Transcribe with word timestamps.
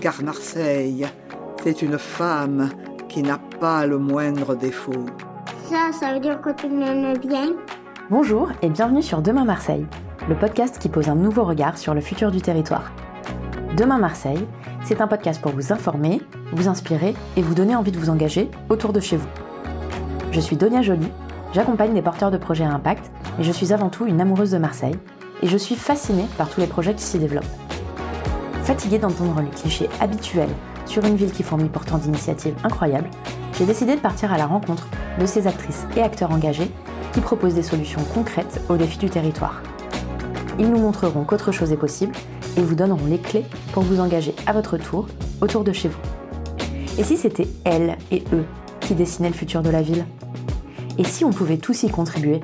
car 0.00 0.22
Marseille, 0.22 1.06
c'est 1.62 1.82
une 1.82 1.98
femme 1.98 2.68
qui 3.08 3.22
n'a 3.22 3.38
pas 3.60 3.86
le 3.86 3.98
moindre 3.98 4.54
défaut. 4.54 5.06
Ça, 5.68 5.90
ça 5.92 6.14
veut 6.14 6.20
dire 6.20 6.40
que 6.40 6.50
tu 6.50 6.68
m'aimes 6.68 7.16
bien 7.18 7.52
Bonjour 8.10 8.50
et 8.62 8.70
bienvenue 8.70 9.02
sur 9.02 9.22
Demain 9.22 9.44
Marseille, 9.44 9.86
le 10.28 10.36
podcast 10.36 10.78
qui 10.78 10.88
pose 10.88 11.08
un 11.08 11.14
nouveau 11.14 11.44
regard 11.44 11.76
sur 11.76 11.94
le 11.94 12.00
futur 12.00 12.30
du 12.30 12.40
territoire. 12.40 12.92
Demain 13.76 13.98
Marseille, 13.98 14.46
c'est 14.84 15.00
un 15.00 15.08
podcast 15.08 15.42
pour 15.42 15.52
vous 15.52 15.72
informer, 15.72 16.22
vous 16.52 16.68
inspirer 16.68 17.14
et 17.36 17.42
vous 17.42 17.54
donner 17.54 17.74
envie 17.76 17.92
de 17.92 17.98
vous 17.98 18.10
engager 18.10 18.50
autour 18.68 18.92
de 18.92 19.00
chez 19.00 19.16
vous. 19.16 19.28
Je 20.30 20.40
suis 20.40 20.56
Donia 20.56 20.80
Joly, 20.80 21.08
j'accompagne 21.52 21.94
des 21.94 22.02
porteurs 22.02 22.30
de 22.30 22.38
projets 22.38 22.64
à 22.64 22.72
impact 22.72 23.10
et 23.38 23.42
je 23.42 23.52
suis 23.52 23.72
avant 23.72 23.88
tout 23.88 24.06
une 24.06 24.20
amoureuse 24.20 24.52
de 24.52 24.58
Marseille 24.58 24.98
et 25.42 25.48
je 25.48 25.56
suis 25.56 25.76
fascinée 25.76 26.26
par 26.36 26.48
tous 26.48 26.60
les 26.60 26.66
projets 26.66 26.94
qui 26.94 27.02
s'y 27.02 27.18
développent. 27.18 27.67
Fatiguée 28.68 28.98
d'entendre 28.98 29.40
les 29.40 29.48
clichés 29.48 29.88
habituels 29.98 30.50
sur 30.84 31.02
une 31.06 31.16
ville 31.16 31.32
qui 31.32 31.42
fournit 31.42 31.70
pourtant 31.70 31.96
d'initiatives 31.96 32.54
incroyables, 32.62 33.08
j'ai 33.56 33.64
décidé 33.64 33.96
de 33.96 34.00
partir 34.00 34.30
à 34.30 34.36
la 34.36 34.44
rencontre 34.44 34.88
de 35.18 35.24
ces 35.24 35.46
actrices 35.46 35.86
et 35.96 36.02
acteurs 36.02 36.32
engagés 36.32 36.70
qui 37.14 37.22
proposent 37.22 37.54
des 37.54 37.62
solutions 37.62 38.02
concrètes 38.12 38.60
aux 38.68 38.76
défis 38.76 38.98
du 38.98 39.08
territoire. 39.08 39.62
Ils 40.58 40.70
nous 40.70 40.80
montreront 40.80 41.24
qu'autre 41.24 41.50
chose 41.50 41.72
est 41.72 41.78
possible 41.78 42.12
et 42.58 42.60
vous 42.60 42.74
donneront 42.74 43.06
les 43.06 43.16
clés 43.16 43.46
pour 43.72 43.84
vous 43.84 44.00
engager 44.00 44.34
à 44.46 44.52
votre 44.52 44.76
tour 44.76 45.06
autour 45.40 45.64
de 45.64 45.72
chez 45.72 45.88
vous. 45.88 46.00
Et 46.98 47.04
si 47.04 47.16
c'était 47.16 47.48
elles 47.64 47.96
et 48.10 48.22
eux 48.34 48.44
qui 48.80 48.94
dessinaient 48.94 49.30
le 49.30 49.34
futur 49.34 49.62
de 49.62 49.70
la 49.70 49.80
ville? 49.80 50.04
Et 50.98 51.04
si 51.04 51.24
on 51.24 51.30
pouvait 51.30 51.56
tous 51.56 51.84
y 51.84 51.88
contribuer? 51.88 52.42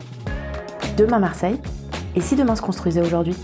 Demain 0.96 1.18
Marseille? 1.18 1.60
Et 2.16 2.23
si 2.23 2.34
demain 2.34 2.56
se 2.56 2.62
construisait 2.62 3.02
aujourd'hui? 3.02 3.37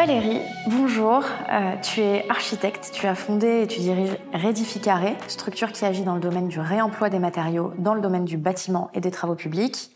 Valérie, 0.00 0.40
bonjour. 0.66 1.22
Euh, 1.52 1.76
tu 1.82 2.00
es 2.00 2.26
architecte, 2.30 2.90
tu 2.94 3.06
as 3.06 3.14
fondé 3.14 3.64
et 3.64 3.66
tu 3.66 3.80
diriges 3.80 4.16
Rédificaré, 4.32 5.14
structure 5.28 5.72
qui 5.72 5.84
agit 5.84 6.04
dans 6.04 6.14
le 6.14 6.22
domaine 6.22 6.48
du 6.48 6.58
réemploi 6.58 7.10
des 7.10 7.18
matériaux, 7.18 7.74
dans 7.76 7.92
le 7.92 8.00
domaine 8.00 8.24
du 8.24 8.38
bâtiment 8.38 8.90
et 8.94 9.02
des 9.02 9.10
travaux 9.10 9.34
publics. 9.34 9.90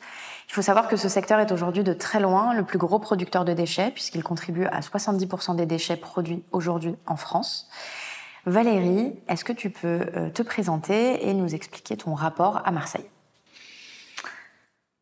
Il 0.47 0.53
faut 0.53 0.61
savoir 0.61 0.89
que 0.89 0.97
ce 0.97 1.09
secteur 1.09 1.41
est 1.41 1.51
aujourd'hui 1.53 1.85
de 1.85 1.95
très 1.95 2.21
loin 2.21 2.53
le 2.53 2.65
plus 2.65 2.77
gros 2.77 2.99
producteur 2.99 3.47
de 3.47 3.55
déchets, 3.55 3.93
puisqu'il 3.93 4.23
contribue 4.23 4.67
à 4.67 4.81
70% 4.81 5.57
des 5.57 5.65
déchets 5.65 5.97
produits 5.97 6.43
aujourd'hui 6.53 6.97
en 7.07 7.17
France. 7.17 7.71
Valérie, 8.45 9.15
est-ce 9.29 9.43
que 9.43 9.55
tu 9.55 9.71
peux 9.71 10.01
euh, 10.17 10.29
te 10.29 10.43
présenter 10.43 11.27
et 11.27 11.33
nous 11.33 11.55
expliquer 11.55 11.97
ton 11.97 12.13
rapport 12.13 12.61
à 12.67 12.73
Marseille? 12.73 13.09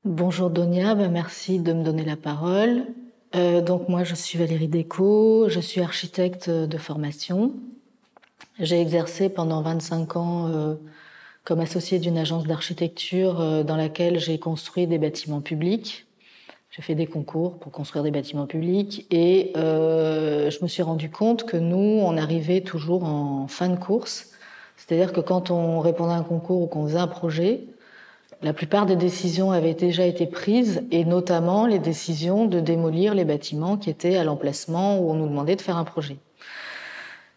Bonjour 0.04 0.48
Donia, 0.48 0.94
ben, 0.94 1.10
merci 1.10 1.58
de 1.58 1.72
me 1.72 1.82
donner 1.82 2.04
la 2.04 2.16
parole. 2.16 2.86
Euh, 3.34 3.62
donc 3.62 3.88
moi, 3.88 4.04
je 4.04 4.14
suis 4.14 4.38
Valérie 4.38 4.68
Déco, 4.68 5.48
je 5.48 5.60
suis 5.60 5.80
architecte 5.80 6.50
de 6.50 6.78
formation. 6.78 7.54
J'ai 8.58 8.80
exercé 8.80 9.28
pendant 9.28 9.62
25 9.62 10.16
ans 10.16 10.48
euh, 10.48 10.74
comme 11.44 11.60
associée 11.60 11.98
d'une 11.98 12.18
agence 12.18 12.44
d'architecture 12.44 13.40
euh, 13.40 13.62
dans 13.62 13.76
laquelle 13.76 14.18
j'ai 14.18 14.38
construit 14.38 14.86
des 14.86 14.98
bâtiments 14.98 15.40
publics. 15.40 16.06
J'ai 16.70 16.82
fait 16.82 16.94
des 16.94 17.06
concours 17.06 17.58
pour 17.58 17.72
construire 17.72 18.02
des 18.02 18.10
bâtiments 18.10 18.46
publics 18.46 19.06
et 19.10 19.52
je 19.54 20.62
me 20.62 20.68
suis 20.68 20.82
rendu 20.82 21.10
compte 21.10 21.44
que 21.44 21.58
nous, 21.58 22.00
on 22.00 22.16
arrivait 22.16 22.62
toujours 22.62 23.04
en 23.04 23.46
fin 23.46 23.68
de 23.68 23.76
course. 23.76 24.30
C'est-à-dire 24.78 25.12
que 25.12 25.20
quand 25.20 25.50
on 25.50 25.80
répondait 25.80 26.14
à 26.14 26.16
un 26.16 26.22
concours 26.22 26.62
ou 26.62 26.66
qu'on 26.66 26.86
faisait 26.86 26.98
un 26.98 27.08
projet, 27.08 27.66
la 28.42 28.52
plupart 28.52 28.86
des 28.86 28.96
décisions 28.96 29.52
avaient 29.52 29.74
déjà 29.74 30.04
été 30.04 30.26
prises, 30.26 30.82
et 30.90 31.04
notamment 31.04 31.66
les 31.66 31.78
décisions 31.78 32.46
de 32.46 32.60
démolir 32.60 33.14
les 33.14 33.24
bâtiments 33.24 33.76
qui 33.76 33.88
étaient 33.88 34.16
à 34.16 34.24
l'emplacement 34.24 34.98
où 34.98 35.10
on 35.10 35.14
nous 35.14 35.28
demandait 35.28 35.56
de 35.56 35.62
faire 35.62 35.76
un 35.76 35.84
projet. 35.84 36.16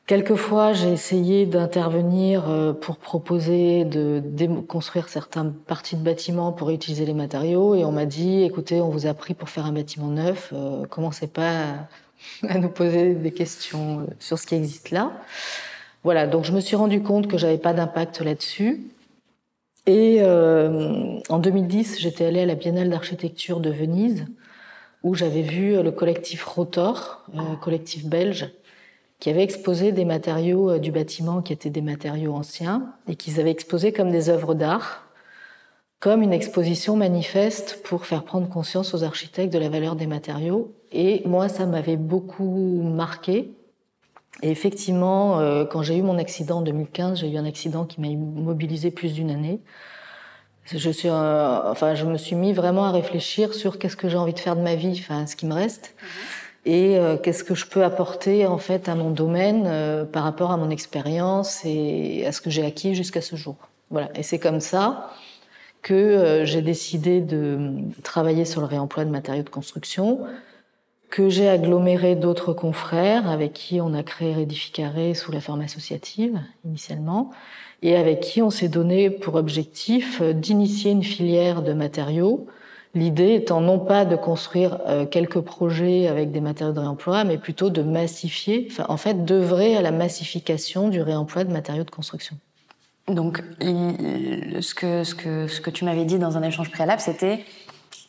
Quelquefois, 0.07 0.73
j'ai 0.73 0.91
essayé 0.91 1.47
d'intervenir 1.47 2.47
euh, 2.47 2.73
pour 2.73 2.97
proposer 2.97 3.85
de 3.85 4.21
construire 4.67 5.09
certaines 5.09 5.51
parties 5.51 5.95
de 5.95 6.03
bâtiments 6.03 6.51
pour 6.51 6.69
utiliser 6.69 7.05
les 7.05 7.15
matériaux, 7.15 7.73
et 7.75 7.83
on 7.85 7.91
m'a 7.91 8.05
dit, 8.05 8.43
écoutez, 8.43 8.81
on 8.81 8.89
vous 8.89 9.07
a 9.07 9.13
pris 9.13 9.33
pour 9.33 9.49
faire 9.49 9.65
un 9.65 9.71
bâtiment 9.71 10.07
neuf, 10.07 10.51
euh, 10.53 10.85
commencez 10.85 11.27
pas 11.27 11.87
à 12.47 12.57
nous 12.59 12.69
poser 12.69 13.15
des 13.15 13.31
questions 13.31 14.01
euh, 14.01 14.03
sur 14.19 14.37
ce 14.37 14.45
qui 14.45 14.55
existe 14.55 14.91
là. 14.91 15.11
Voilà, 16.03 16.27
donc 16.27 16.45
je 16.45 16.51
me 16.51 16.59
suis 16.59 16.75
rendu 16.75 17.01
compte 17.01 17.27
que 17.27 17.37
j'avais 17.37 17.57
pas 17.57 17.73
d'impact 17.73 18.21
là-dessus. 18.21 18.81
Et 19.87 20.17
euh, 20.21 21.19
en 21.29 21.37
2010, 21.37 21.99
j'étais 21.99 22.25
allée 22.25 22.41
à 22.41 22.45
la 22.45 22.55
Biennale 22.55 22.89
d'architecture 22.89 23.59
de 23.59 23.69
Venise, 23.69 24.25
où 25.03 25.13
j'avais 25.13 25.43
vu 25.43 25.81
le 25.81 25.91
collectif 25.91 26.43
Rotor, 26.43 27.23
euh, 27.35 27.55
collectif 27.61 28.05
belge, 28.05 28.49
qui 29.19 29.29
avait 29.29 29.43
exposé 29.43 29.91
des 29.91 30.05
matériaux 30.05 30.71
euh, 30.71 30.79
du 30.79 30.91
bâtiment 30.91 31.41
qui 31.43 31.53
étaient 31.53 31.69
des 31.69 31.81
matériaux 31.81 32.33
anciens 32.33 32.93
et 33.07 33.15
qu'ils 33.15 33.39
avaient 33.39 33.51
exposés 33.51 33.93
comme 33.93 34.11
des 34.11 34.29
œuvres 34.29 34.55
d'art, 34.55 35.07
comme 35.99 36.23
une 36.23 36.33
exposition 36.33 36.95
manifeste 36.95 37.81
pour 37.83 38.07
faire 38.07 38.23
prendre 38.23 38.49
conscience 38.49 38.95
aux 38.95 39.03
architectes 39.03 39.53
de 39.53 39.59
la 39.59 39.69
valeur 39.69 39.95
des 39.95 40.07
matériaux. 40.07 40.73
Et 40.91 41.21
moi, 41.25 41.47
ça 41.47 41.67
m'avait 41.67 41.97
beaucoup 41.97 42.81
marqué 42.83 43.51
et 44.41 44.51
effectivement, 44.51 45.39
euh, 45.39 45.65
quand 45.65 45.81
j'ai 45.81 45.97
eu 45.97 46.01
mon 46.01 46.17
accident 46.17 46.57
en 46.57 46.61
2015, 46.61 47.19
j'ai 47.19 47.29
eu 47.29 47.37
un 47.37 47.45
accident 47.45 47.85
qui 47.85 48.01
m'a 48.01 48.07
immobilisé 48.07 48.91
plus 48.91 49.13
d'une 49.13 49.31
année. 49.31 49.61
Je 50.65 50.89
suis, 50.89 51.09
euh, 51.09 51.71
enfin, 51.71 51.95
je 51.95 52.05
me 52.05 52.17
suis 52.17 52.35
mis 52.35 52.51
vraiment 52.51 52.85
à 52.85 52.91
réfléchir 52.91 53.53
sur 53.53 53.77
qu'est-ce 53.77 53.95
que 53.95 54.09
j'ai 54.09 54.17
envie 54.17 54.33
de 54.33 54.39
faire 54.39 54.55
de 54.55 54.61
ma 54.61 54.75
vie, 54.75 54.99
enfin, 54.99 55.27
ce 55.27 55.35
qui 55.35 55.45
me 55.45 55.53
reste, 55.53 55.95
mhm. 56.01 56.73
et 56.73 56.97
euh, 56.97 57.17
qu'est-ce 57.17 57.43
que 57.43 57.53
je 57.53 57.67
peux 57.67 57.83
apporter 57.83 58.47
en 58.47 58.57
fait 58.57 58.89
à 58.89 58.95
mon 58.95 59.11
domaine 59.11 60.07
par 60.11 60.23
rapport 60.23 60.51
à 60.51 60.57
mon 60.57 60.69
expérience 60.69 61.61
et 61.63 62.25
à 62.25 62.31
ce 62.31 62.41
que 62.41 62.49
j'ai 62.49 62.65
acquis 62.65 62.95
jusqu'à 62.95 63.21
ce 63.21 63.35
jour. 63.35 63.55
Voilà. 63.91 64.09
Et 64.15 64.23
c'est 64.23 64.39
comme 64.39 64.59
ça 64.59 65.11
que 65.83 66.41
j'ai 66.45 66.63
décidé 66.63 67.21
de 67.21 67.73
travailler 68.01 68.43
sur 68.43 68.59
le 68.59 68.65
réemploi 68.65 69.05
de 69.05 69.11
matériaux 69.11 69.43
de 69.43 69.49
construction 69.49 70.25
que 71.09 71.29
j'ai 71.29 71.47
aggloméré 71.47 72.15
d'autres 72.15 72.53
confrères 72.53 73.29
avec 73.29 73.53
qui 73.53 73.79
on 73.81 73.93
a 73.93 74.03
créé 74.03 74.33
Rédificaré 74.33 75.13
sous 75.13 75.31
la 75.31 75.39
forme 75.39 75.61
associative 75.61 76.39
initialement 76.65 77.31
et 77.81 77.95
avec 77.95 78.19
qui 78.19 78.41
on 78.41 78.49
s'est 78.49 78.67
donné 78.67 79.09
pour 79.09 79.35
objectif 79.35 80.21
d'initier 80.21 80.91
une 80.91 81.03
filière 81.03 81.61
de 81.61 81.73
matériaux. 81.73 82.47
L'idée 82.95 83.33
étant 83.33 83.59
non 83.59 83.77
pas 83.77 84.05
de 84.05 84.15
construire 84.15 84.79
euh, 84.87 85.05
quelques 85.05 85.41
projets 85.41 86.07
avec 86.07 86.31
des 86.31 86.39
matériaux 86.39 86.73
de 86.73 86.79
réemploi, 86.79 87.25
mais 87.25 87.37
plutôt 87.37 87.69
de 87.69 87.81
massifier, 87.81 88.67
enfin, 88.71 88.85
en 88.87 88.95
fait, 88.95 89.25
d'œuvrer 89.25 89.75
à 89.75 89.81
la 89.81 89.91
massification 89.91 90.87
du 90.87 91.01
réemploi 91.01 91.43
de 91.43 91.51
matériaux 91.51 91.83
de 91.83 91.91
construction. 91.91 92.37
Donc, 93.09 93.43
ce 93.59 94.73
que, 94.73 95.03
ce 95.03 95.13
que, 95.13 95.47
ce 95.47 95.61
que 95.61 95.69
tu 95.69 95.85
m'avais 95.85 96.05
dit 96.05 96.17
dans 96.17 96.37
un 96.37 96.41
échange 96.41 96.71
préalable, 96.71 97.01
c'était 97.01 97.43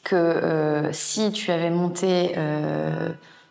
que 0.07 0.15
euh, 0.15 0.93
si 0.93 1.33
tu 1.33 1.51
avais 1.51 1.71
monté 1.71 2.35
euh, 2.37 3.09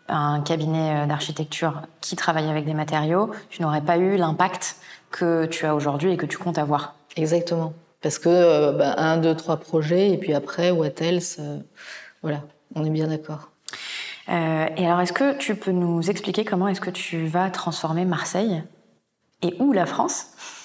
un 0.08 0.40
cabinet 0.40 1.02
euh, 1.02 1.06
d'architecture 1.06 1.82
qui 2.00 2.16
travaille 2.16 2.48
avec 2.48 2.64
des 2.64 2.74
matériaux, 2.74 3.30
tu 3.50 3.62
n'aurais 3.62 3.82
pas 3.82 3.98
eu 3.98 4.16
l'impact 4.16 4.76
que 5.10 5.44
tu 5.46 5.66
as 5.66 5.74
aujourd'hui 5.74 6.12
et 6.12 6.16
que 6.16 6.26
tu 6.26 6.38
comptes 6.38 6.58
avoir. 6.58 6.94
Exactement. 7.16 7.74
Parce 8.00 8.18
que 8.18 8.72
bah, 8.72 8.94
un, 8.96 9.18
deux, 9.18 9.34
trois 9.34 9.58
projets, 9.58 10.10
et 10.10 10.16
puis 10.16 10.32
après, 10.32 10.70
what 10.70 11.00
else 11.00 11.40
Voilà, 12.22 12.42
on 12.74 12.84
est 12.84 12.90
bien 12.90 13.08
d'accord. 13.08 13.50
et 14.28 14.86
alors, 14.86 15.00
est-ce 15.00 15.12
que 15.12 15.36
tu 15.36 15.56
peux 15.56 15.72
nous 15.72 16.08
expliquer 16.10 16.44
comment 16.44 16.68
est-ce 16.68 16.80
que 16.80 16.90
tu 16.90 17.26
vas 17.26 17.50
transformer 17.50 18.04
Marseille 18.04 18.62
et 19.42 19.54
où 19.60 19.72
la 19.72 19.86
France? 19.86 20.55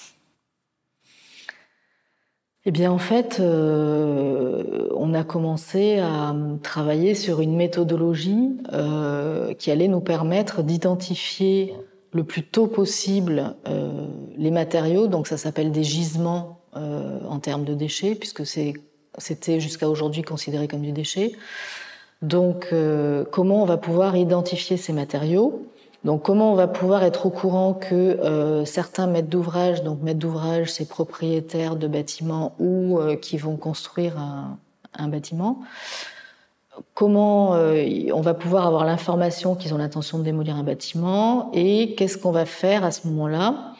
Eh 2.64 2.70
bien, 2.70 2.92
en 2.92 2.98
fait, 2.98 3.40
euh, 3.40 4.88
on 4.94 5.14
a 5.14 5.24
commencé 5.24 5.98
à 5.98 6.32
travailler 6.62 7.16
sur 7.16 7.40
une 7.40 7.56
méthodologie 7.56 8.56
euh, 8.72 9.52
qui 9.54 9.72
allait 9.72 9.88
nous 9.88 10.00
permettre 10.00 10.62
d'identifier 10.62 11.74
le 12.12 12.22
plus 12.22 12.44
tôt 12.44 12.68
possible 12.68 13.56
euh, 13.66 14.06
les 14.36 14.52
matériaux. 14.52 15.08
Donc, 15.08 15.26
ça 15.26 15.36
s'appelle 15.36 15.72
des 15.72 15.82
gisements 15.84 16.58
en 16.74 17.38
termes 17.38 17.64
de 17.64 17.74
déchets, 17.74 18.14
puisque 18.14 18.46
c'était 18.46 19.60
jusqu'à 19.60 19.90
aujourd'hui 19.90 20.22
considéré 20.22 20.68
comme 20.68 20.80
du 20.80 20.92
déchet. 20.92 21.32
Donc, 22.22 22.74
comment 23.30 23.62
on 23.62 23.66
va 23.66 23.76
pouvoir 23.76 24.16
identifier 24.16 24.78
ces 24.78 24.94
matériaux? 24.94 25.66
Donc 26.04 26.22
comment 26.22 26.52
on 26.52 26.56
va 26.56 26.66
pouvoir 26.66 27.04
être 27.04 27.26
au 27.26 27.30
courant 27.30 27.74
que 27.74 27.94
euh, 27.94 28.64
certains 28.64 29.06
maîtres 29.06 29.28
d'ouvrage, 29.28 29.84
donc 29.84 30.02
maîtres 30.02 30.18
d'ouvrage, 30.18 30.72
c'est 30.72 30.88
propriétaires 30.88 31.76
de 31.76 31.86
bâtiments 31.86 32.54
ou 32.58 32.98
euh, 32.98 33.14
qui 33.14 33.36
vont 33.36 33.56
construire 33.56 34.18
un, 34.18 35.08
bâtiment, 35.08 35.60
comment 36.94 37.54
euh, 37.54 37.86
on 38.12 38.20
va 38.20 38.34
pouvoir 38.34 38.66
avoir 38.66 38.84
l'information 38.84 39.54
qu'ils 39.54 39.74
ont 39.74 39.78
l'intention 39.78 40.18
de 40.18 40.24
démolir 40.24 40.56
un 40.56 40.64
bâtiment 40.64 41.50
et 41.54 41.94
qu'est-ce 41.94 42.18
qu'on 42.18 42.32
va 42.32 42.46
faire 42.46 42.84
à 42.84 42.90
ce 42.90 43.06
moment-là 43.06 43.74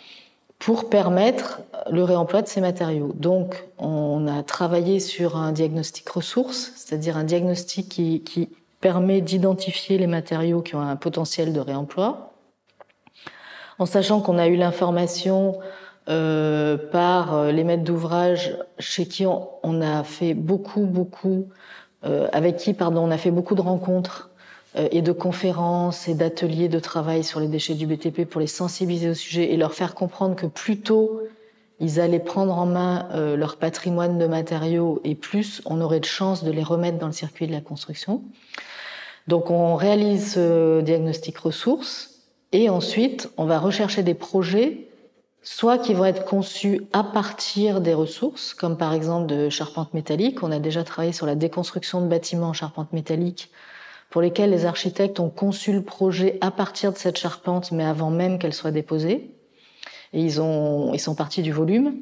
pour 0.60 0.88
permettre 0.88 1.60
le 1.90 2.04
réemploi 2.04 2.40
de 2.40 2.46
ces 2.46 2.60
matériaux. 2.60 3.12
Donc 3.16 3.64
on 3.78 4.28
a 4.28 4.44
travaillé 4.44 5.00
sur 5.00 5.36
un 5.36 5.50
diagnostic 5.50 6.08
ressources, 6.08 6.72
c'est-à-dire 6.76 7.16
un 7.16 7.24
diagnostic 7.24 7.88
qui 7.88 8.48
permet 8.82 9.22
d'identifier 9.22 9.96
les 9.96 10.08
matériaux 10.08 10.60
qui 10.60 10.74
ont 10.74 10.82
un 10.82 10.96
potentiel 10.96 11.54
de 11.54 11.60
réemploi, 11.60 12.34
en 13.78 13.86
sachant 13.86 14.20
qu'on 14.20 14.38
a 14.38 14.48
eu 14.48 14.56
l'information 14.56 15.58
euh, 16.08 16.76
par 16.76 17.32
euh, 17.32 17.52
les 17.52 17.62
maîtres 17.62 17.84
d'ouvrage 17.84 18.58
chez 18.80 19.06
qui 19.06 19.24
on, 19.24 19.80
a 19.80 20.02
fait 20.02 20.34
beaucoup, 20.34 20.84
beaucoup, 20.84 21.46
euh, 22.04 22.26
avec 22.32 22.56
qui, 22.56 22.74
pardon, 22.74 23.02
on 23.02 23.10
a 23.12 23.18
fait 23.18 23.30
beaucoup 23.30 23.54
de 23.54 23.62
rencontres 23.62 24.28
et 24.90 25.02
de 25.02 25.12
conférences 25.12 26.08
et 26.08 26.14
d'ateliers 26.14 26.70
de 26.70 26.78
travail 26.78 27.24
sur 27.24 27.40
les 27.40 27.46
déchets 27.46 27.74
du 27.74 27.86
BTP 27.86 28.24
pour 28.24 28.40
les 28.40 28.46
sensibiliser 28.46 29.10
au 29.10 29.14
sujet 29.14 29.52
et 29.52 29.58
leur 29.58 29.74
faire 29.74 29.94
comprendre 29.94 30.34
que 30.34 30.46
plus 30.46 30.80
tôt 30.80 31.20
ils 31.78 32.00
allaient 32.00 32.18
prendre 32.18 32.56
en 32.56 32.64
main 32.64 33.06
leur 33.36 33.58
patrimoine 33.58 34.16
de 34.16 34.26
matériaux 34.26 35.02
et 35.04 35.14
plus 35.14 35.60
on 35.66 35.82
aurait 35.82 36.00
de 36.00 36.06
chances 36.06 36.42
de 36.42 36.50
les 36.50 36.62
remettre 36.62 36.96
dans 36.96 37.06
le 37.06 37.12
circuit 37.12 37.46
de 37.46 37.52
la 37.52 37.60
construction. 37.60 38.22
Donc 39.28 39.50
on 39.50 39.76
réalise 39.76 40.34
ce 40.34 40.80
diagnostic 40.80 41.38
ressources 41.38 42.22
et 42.52 42.68
ensuite 42.68 43.30
on 43.36 43.44
va 43.44 43.58
rechercher 43.58 44.02
des 44.02 44.14
projets 44.14 44.88
soit 45.42 45.78
qui 45.78 45.92
vont 45.92 46.04
être 46.04 46.24
conçus 46.24 46.82
à 46.92 47.02
partir 47.02 47.80
des 47.80 47.94
ressources, 47.94 48.54
comme 48.54 48.76
par 48.76 48.94
exemple 48.94 49.26
de 49.26 49.48
charpente 49.48 49.92
métallique. 49.92 50.42
On 50.42 50.52
a 50.52 50.58
déjà 50.58 50.84
travaillé 50.84 51.12
sur 51.12 51.26
la 51.26 51.34
déconstruction 51.34 52.00
de 52.00 52.06
bâtiments 52.06 52.48
en 52.48 52.52
charpente 52.52 52.92
métallique, 52.92 53.50
pour 54.10 54.22
lesquels 54.22 54.50
les 54.50 54.66
architectes 54.66 55.18
ont 55.18 55.30
conçu 55.30 55.72
le 55.72 55.82
projet 55.82 56.38
à 56.40 56.50
partir 56.50 56.92
de 56.92 56.98
cette 56.98 57.18
charpente, 57.18 57.72
mais 57.72 57.84
avant 57.84 58.10
même 58.10 58.38
qu'elle 58.38 58.54
soit 58.54 58.70
déposée. 58.70 59.30
Et 60.12 60.20
ils, 60.20 60.40
ont, 60.40 60.92
ils 60.94 61.00
sont 61.00 61.14
partis 61.14 61.42
du 61.42 61.52
volume 61.52 61.94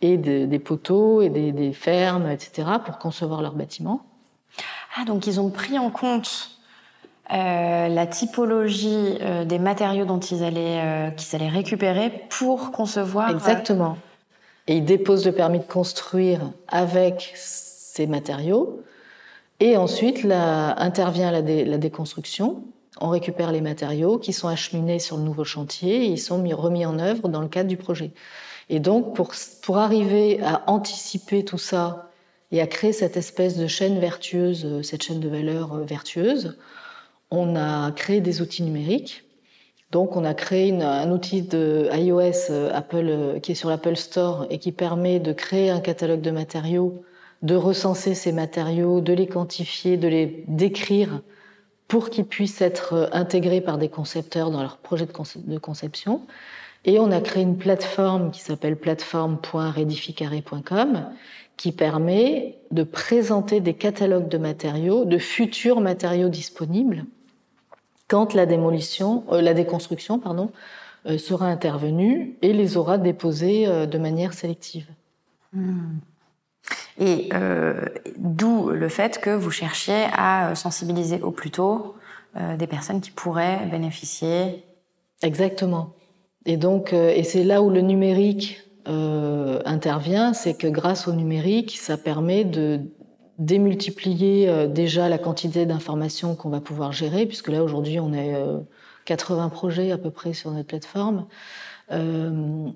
et 0.00 0.16
des 0.16 0.58
poteaux 0.60 1.22
et 1.22 1.28
des, 1.28 1.50
des 1.50 1.72
fermes, 1.72 2.30
etc., 2.30 2.68
pour 2.84 2.98
concevoir 2.98 3.42
leur 3.42 3.54
bâtiment. 3.54 4.02
Ah, 4.96 5.04
donc 5.04 5.26
ils 5.26 5.40
ont 5.40 5.50
pris 5.50 5.78
en 5.78 5.90
compte 5.90 6.57
euh, 7.30 7.88
la 7.88 8.06
typologie 8.06 9.18
euh, 9.20 9.44
des 9.44 9.58
matériaux 9.58 10.06
dont 10.06 10.18
ils 10.18 10.42
allaient, 10.42 10.80
euh, 10.82 11.10
qu'ils 11.10 11.36
allaient 11.36 11.50
récupérer 11.50 12.10
pour 12.30 12.70
concevoir. 12.72 13.28
Exactement. 13.30 13.98
Et 14.66 14.76
ils 14.78 14.84
déposent 14.84 15.26
le 15.26 15.32
permis 15.32 15.58
de 15.58 15.64
construire 15.64 16.50
avec 16.68 17.32
ces 17.34 18.06
matériaux. 18.06 18.82
Et 19.60 19.76
ensuite, 19.76 20.24
intervient 20.24 21.30
la, 21.30 21.42
déconstruction. 21.42 22.62
On 23.00 23.08
récupère 23.08 23.50
les 23.50 23.60
matériaux 23.60 24.18
qui 24.18 24.32
sont 24.32 24.48
acheminés 24.48 24.98
sur 24.98 25.16
le 25.16 25.24
nouveau 25.24 25.44
chantier 25.44 26.04
et 26.04 26.06
ils 26.06 26.18
sont 26.18 26.38
mis, 26.38 26.54
remis 26.54 26.86
en 26.86 26.98
œuvre 26.98 27.28
dans 27.28 27.40
le 27.40 27.48
cadre 27.48 27.68
du 27.68 27.76
projet. 27.76 28.12
Et 28.70 28.78
donc, 28.78 29.14
pour, 29.14 29.32
pour 29.62 29.78
arriver 29.78 30.40
à 30.42 30.62
anticiper 30.66 31.44
tout 31.44 31.58
ça 31.58 32.10
et 32.52 32.60
à 32.60 32.66
créer 32.66 32.92
cette 32.92 33.16
espèce 33.16 33.56
de 33.56 33.66
chaîne 33.66 33.98
vertueuse, 33.98 34.80
cette 34.82 35.02
chaîne 35.02 35.20
de 35.20 35.28
valeur 35.28 35.76
vertueuse, 35.78 36.56
on 37.30 37.56
a 37.56 37.90
créé 37.92 38.20
des 38.20 38.40
outils 38.40 38.62
numériques. 38.62 39.24
Donc, 39.90 40.16
on 40.16 40.24
a 40.24 40.34
créé 40.34 40.72
un 40.82 41.10
outil 41.10 41.42
de 41.42 41.88
iOS 41.92 42.50
euh, 42.50 42.70
Apple 42.74 43.06
euh, 43.08 43.40
qui 43.40 43.52
est 43.52 43.54
sur 43.54 43.70
l'Apple 43.70 43.96
Store 43.96 44.46
et 44.50 44.58
qui 44.58 44.70
permet 44.70 45.18
de 45.18 45.32
créer 45.32 45.70
un 45.70 45.80
catalogue 45.80 46.20
de 46.20 46.30
matériaux, 46.30 47.02
de 47.40 47.54
recenser 47.54 48.14
ces 48.14 48.32
matériaux, 48.32 49.00
de 49.00 49.14
les 49.14 49.26
quantifier, 49.26 49.96
de 49.96 50.08
les 50.08 50.44
décrire 50.46 51.22
pour 51.86 52.10
qu'ils 52.10 52.26
puissent 52.26 52.60
être 52.60 52.92
euh, 52.92 53.06
intégrés 53.12 53.62
par 53.62 53.78
des 53.78 53.88
concepteurs 53.88 54.50
dans 54.50 54.60
leur 54.60 54.76
projet 54.76 55.06
de 55.06 55.58
conception. 55.58 56.20
Et 56.84 56.98
on 56.98 57.10
a 57.10 57.22
créé 57.22 57.42
une 57.42 57.56
plateforme 57.56 58.30
qui 58.30 58.40
s'appelle 58.40 58.76
plateforme.redificaré.com 58.76 61.06
qui 61.56 61.72
permet 61.72 62.58
de 62.70 62.82
présenter 62.82 63.60
des 63.60 63.72
catalogues 63.74 64.28
de 64.28 64.38
matériaux, 64.38 65.06
de 65.06 65.18
futurs 65.18 65.80
matériaux 65.80 66.28
disponibles 66.28 67.06
quand 68.08 68.34
la 68.34 68.46
démolition, 68.46 69.24
euh, 69.30 69.40
la 69.40 69.54
déconstruction, 69.54 70.18
pardon, 70.18 70.50
euh, 71.06 71.18
sera 71.18 71.46
intervenue 71.46 72.36
et 72.42 72.52
les 72.52 72.76
aura 72.76 72.98
déposés 72.98 73.68
euh, 73.68 73.86
de 73.86 73.98
manière 73.98 74.32
sélective. 74.32 74.88
Hmm. 75.52 75.98
Et 77.00 77.30
d'où 78.16 78.70
le 78.70 78.88
fait 78.88 79.20
que 79.20 79.30
vous 79.30 79.52
cherchiez 79.52 80.06
à 80.12 80.56
sensibiliser 80.56 81.22
au 81.22 81.30
plus 81.30 81.52
tôt 81.52 81.94
des 82.58 82.66
personnes 82.66 83.00
qui 83.00 83.12
pourraient 83.12 83.64
bénéficier. 83.70 84.64
Exactement. 85.22 85.94
Et 86.44 86.56
donc, 86.56 86.92
et 86.92 87.22
c'est 87.22 87.44
là 87.44 87.62
où 87.62 87.70
le 87.70 87.82
numérique 87.82 88.64
intervient, 88.84 90.32
c'est 90.34 90.54
que 90.54 90.66
grâce 90.66 91.06
au 91.06 91.12
numérique, 91.12 91.78
ça 91.80 91.96
permet 91.96 92.42
de 92.42 92.80
démultiplier 93.38 94.48
euh, 94.48 94.66
déjà 94.66 95.08
la 95.08 95.18
quantité 95.18 95.64
d'informations 95.64 96.34
qu'on 96.34 96.50
va 96.50 96.60
pouvoir 96.60 96.92
gérer, 96.92 97.26
puisque 97.26 97.48
là 97.48 97.62
aujourd'hui 97.62 98.00
on 98.00 98.12
a 98.12 98.60
80 99.04 99.48
projets 99.48 99.90
à 99.90 99.98
peu 99.98 100.10
près 100.10 100.34
sur 100.34 100.50
notre 100.50 100.68
plateforme. 100.68 101.26
Euh, 101.90 102.68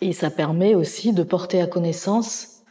et 0.00 0.12
ça 0.12 0.30
permet 0.30 0.74
aussi 0.74 1.12
de 1.12 1.22
porter 1.22 1.60
à 1.62 1.66
connaissance 1.66 2.62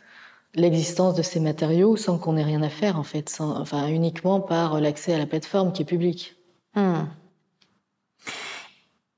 l'existence 0.54 1.16
de 1.16 1.22
ces 1.22 1.40
matériaux 1.40 1.98
sans 1.98 2.18
qu'on 2.18 2.38
ait 2.38 2.44
rien 2.44 2.62
à 2.62 2.70
faire 2.70 3.00
en 3.00 3.04
fait, 3.04 3.36
enfin 3.40 3.88
uniquement 3.88 4.40
par 4.40 4.80
l'accès 4.80 5.14
à 5.14 5.18
la 5.18 5.26
plateforme 5.26 5.74
qui 5.74 5.82
est 5.82 5.86
publique. 5.86 6.36
Hmm. 6.76 7.06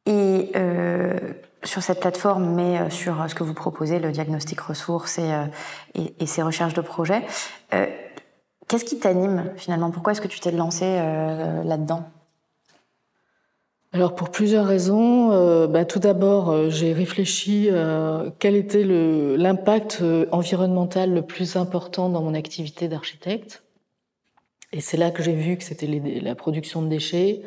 Et 0.05 0.51
euh, 0.55 1.33
sur 1.63 1.81
cette 1.81 1.99
plateforme, 1.99 2.53
mais 2.53 2.79
euh, 2.79 2.89
sur 2.89 3.21
euh, 3.21 3.27
ce 3.27 3.35
que 3.35 3.43
vous 3.43 3.53
proposez, 3.53 3.99
le 3.99 4.11
diagnostic 4.11 4.59
ressources 4.59 5.19
et, 5.19 5.31
et, 6.19 6.25
ces 6.25 6.41
recherches 6.41 6.73
de 6.73 6.81
projets, 6.81 7.23
qu'est-ce 8.67 8.85
qui 8.85 8.99
t'anime 8.99 9.51
finalement? 9.55 9.91
Pourquoi 9.91 10.11
est-ce 10.11 10.21
que 10.21 10.27
tu 10.27 10.39
t'es 10.39 10.51
lancé 10.51 10.85
là-dedans? 10.85 12.09
Alors 13.93 14.15
pour 14.15 14.29
plusieurs 14.29 14.65
raisons. 14.65 15.67
bah, 15.67 15.85
tout 15.85 15.99
d'abord, 15.99 16.69
j'ai 16.69 16.93
réfléchi 16.93 17.69
à 17.69 18.25
quel 18.39 18.55
était 18.55 18.83
l'impact 18.83 20.03
environnemental 20.31 21.13
le 21.13 21.21
plus 21.21 21.55
important 21.55 22.09
dans 22.09 22.21
mon 22.21 22.33
activité 22.33 22.87
d'architecte. 22.87 23.63
Et 24.73 24.81
c'est 24.81 24.97
là 24.97 25.11
que 25.11 25.23
j'ai 25.23 25.33
vu 25.33 25.57
que 25.57 25.63
c'était 25.63 25.87
la 25.87 26.35
production 26.35 26.81
de 26.81 26.87
déchets, 26.87 27.43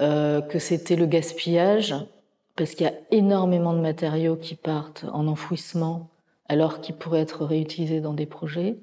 euh, 0.00 0.40
que 0.40 0.58
c'était 0.58 0.96
le 0.96 1.06
gaspillage, 1.06 1.94
parce 2.56 2.72
qu'il 2.72 2.86
y 2.86 2.90
a 2.90 2.94
énormément 3.10 3.72
de 3.72 3.80
matériaux 3.80 4.36
qui 4.36 4.54
partent 4.54 5.04
en 5.12 5.26
enfouissement 5.26 6.08
alors 6.48 6.80
qu'ils 6.80 6.96
pourraient 6.96 7.20
être 7.20 7.44
réutilisés 7.44 8.00
dans 8.00 8.12
des 8.12 8.26
projets. 8.26 8.78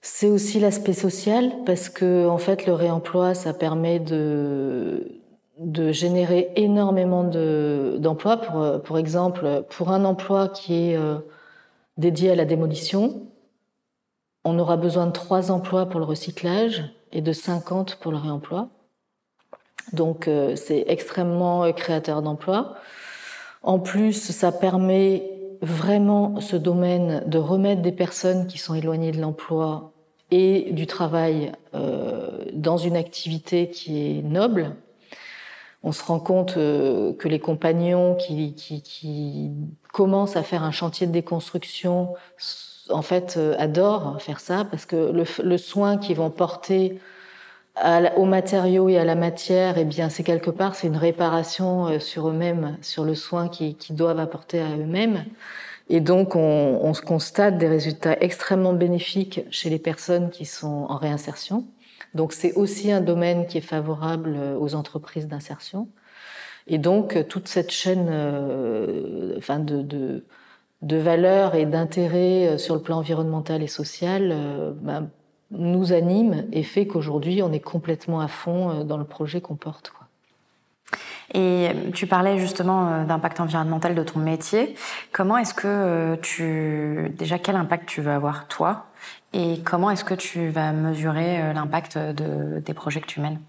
C'est 0.00 0.28
aussi 0.28 0.58
l'aspect 0.60 0.92
social 0.92 1.52
parce 1.66 1.88
que 1.88 2.26
en 2.26 2.38
fait 2.38 2.66
le 2.66 2.72
réemploi 2.72 3.34
ça 3.34 3.52
permet 3.52 3.98
de 3.98 5.22
de 5.58 5.92
générer 5.92 6.50
énormément 6.56 7.24
d'emplois. 7.24 8.38
pour, 8.38 8.82
pour 8.82 8.98
exemple, 8.98 9.64
pour 9.68 9.90
un 9.90 10.04
emploi 10.04 10.48
qui 10.48 10.74
est 10.74 10.96
euh, 10.96 11.18
dédié 11.98 12.30
à 12.30 12.34
la 12.34 12.44
démolition, 12.44 13.22
on 14.44 14.58
aura 14.58 14.76
besoin 14.76 15.06
de 15.06 15.12
trois 15.12 15.50
emplois 15.50 15.86
pour 15.86 16.00
le 16.00 16.06
recyclage 16.06 16.84
et 17.12 17.20
de 17.20 17.32
50 17.32 17.96
pour 17.96 18.12
le 18.12 18.18
réemploi. 18.18 18.68
Donc 19.92 20.28
euh, 20.28 20.56
c'est 20.56 20.84
extrêmement 20.88 21.70
créateur 21.72 22.22
d'emplois. 22.22 22.76
En 23.62 23.78
plus, 23.78 24.12
ça 24.12 24.50
permet 24.50 25.30
vraiment 25.60 26.40
ce 26.40 26.56
domaine 26.56 27.22
de 27.26 27.38
remettre 27.38 27.82
des 27.82 27.92
personnes 27.92 28.46
qui 28.46 28.58
sont 28.58 28.74
éloignées 28.74 29.12
de 29.12 29.20
l'emploi 29.20 29.92
et 30.30 30.72
du 30.72 30.86
travail 30.86 31.52
euh, 31.74 32.44
dans 32.52 32.78
une 32.78 32.96
activité 32.96 33.68
qui 33.68 34.18
est 34.18 34.22
noble. 34.22 34.74
On 35.84 35.92
se 35.92 36.02
rend 36.02 36.18
compte 36.18 36.56
euh, 36.56 37.12
que 37.14 37.28
les 37.28 37.38
compagnons 37.38 38.16
qui, 38.16 39.52
commencent 39.92 40.36
à 40.36 40.42
faire 40.42 40.62
un 40.62 40.70
chantier 40.70 41.06
de 41.06 41.12
déconstruction, 41.12 42.14
en 42.88 43.02
fait, 43.02 43.38
adorent 43.58 44.22
faire 44.22 44.40
ça 44.40 44.64
parce 44.64 44.86
que 44.86 44.96
le, 44.96 45.24
le 45.44 45.58
soin 45.58 45.98
qu'ils 45.98 46.16
vont 46.16 46.30
porter 46.30 46.98
aux 48.16 48.24
matériaux 48.24 48.88
et 48.88 48.98
à 48.98 49.04
la 49.04 49.14
matière, 49.14 49.78
eh 49.78 49.84
bien, 49.84 50.08
c'est 50.08 50.22
quelque 50.22 50.50
part, 50.50 50.74
c'est 50.74 50.86
une 50.86 50.96
réparation 50.96 51.86
euh, 51.86 51.98
sur 51.98 52.28
eux-mêmes, 52.28 52.76
sur 52.82 53.04
le 53.04 53.14
soin 53.14 53.48
qu'ils 53.48 53.76
doivent 53.90 54.20
apporter 54.20 54.60
à 54.60 54.76
eux-mêmes. 54.76 55.24
Et 55.88 56.00
donc, 56.00 56.36
on, 56.36 56.78
on, 56.82 56.94
se 56.94 57.02
constate 57.02 57.58
des 57.58 57.68
résultats 57.68 58.16
extrêmement 58.20 58.72
bénéfiques 58.72 59.40
chez 59.50 59.70
les 59.70 59.78
personnes 59.78 60.30
qui 60.30 60.44
sont 60.44 60.86
en 60.88 60.96
réinsertion. 60.96 61.66
Donc, 62.14 62.32
c'est 62.32 62.52
aussi 62.54 62.92
un 62.92 63.00
domaine 63.00 63.46
qui 63.46 63.58
est 63.58 63.62
favorable 63.62 64.34
euh, 64.36 64.56
aux 64.58 64.74
entreprises 64.74 65.28
d'insertion. 65.28 65.88
Et 66.66 66.78
donc, 66.78 67.26
toute 67.28 67.48
cette 67.48 67.70
chaîne 67.70 68.08
euh, 68.10 69.34
enfin 69.38 69.58
de, 69.58 69.82
de, 69.82 70.24
de 70.82 70.96
valeurs 70.96 71.54
et 71.54 71.66
d'intérêts 71.66 72.58
sur 72.58 72.74
le 72.74 72.82
plan 72.82 72.98
environnemental 72.98 73.62
et 73.62 73.66
social 73.68 74.30
euh, 74.32 74.72
ben, 74.74 75.08
nous 75.52 75.92
anime 75.92 76.46
et 76.52 76.62
fait 76.62 76.86
qu'aujourd'hui, 76.86 77.42
on 77.42 77.52
est 77.52 77.60
complètement 77.60 78.20
à 78.20 78.28
fond 78.28 78.70
euh, 78.70 78.84
dans 78.84 78.96
le 78.96 79.04
projet 79.04 79.40
qu'on 79.40 79.54
porte. 79.54 79.90
Quoi. 79.90 80.06
Et 81.34 81.68
euh, 81.68 81.90
tu 81.94 82.06
parlais 82.06 82.38
justement 82.38 82.88
euh, 82.88 83.04
d'impact 83.04 83.40
environnemental 83.40 83.94
de 83.94 84.02
ton 84.02 84.18
métier. 84.18 84.74
Comment 85.12 85.38
est-ce 85.38 85.54
que 85.54 86.16
tu... 86.22 87.14
Déjà, 87.16 87.38
quel 87.38 87.56
impact 87.56 87.86
tu 87.88 88.00
veux 88.00 88.12
avoir, 88.12 88.48
toi? 88.48 88.86
Et 89.32 89.60
comment 89.64 89.90
est-ce 89.90 90.04
que 90.04 90.14
tu 90.14 90.48
vas 90.48 90.72
mesurer 90.72 91.54
l'impact 91.54 91.96
de, 91.96 92.60
des 92.60 92.74
projets 92.74 93.00
que 93.00 93.06
tu 93.06 93.20
mènes? 93.20 93.40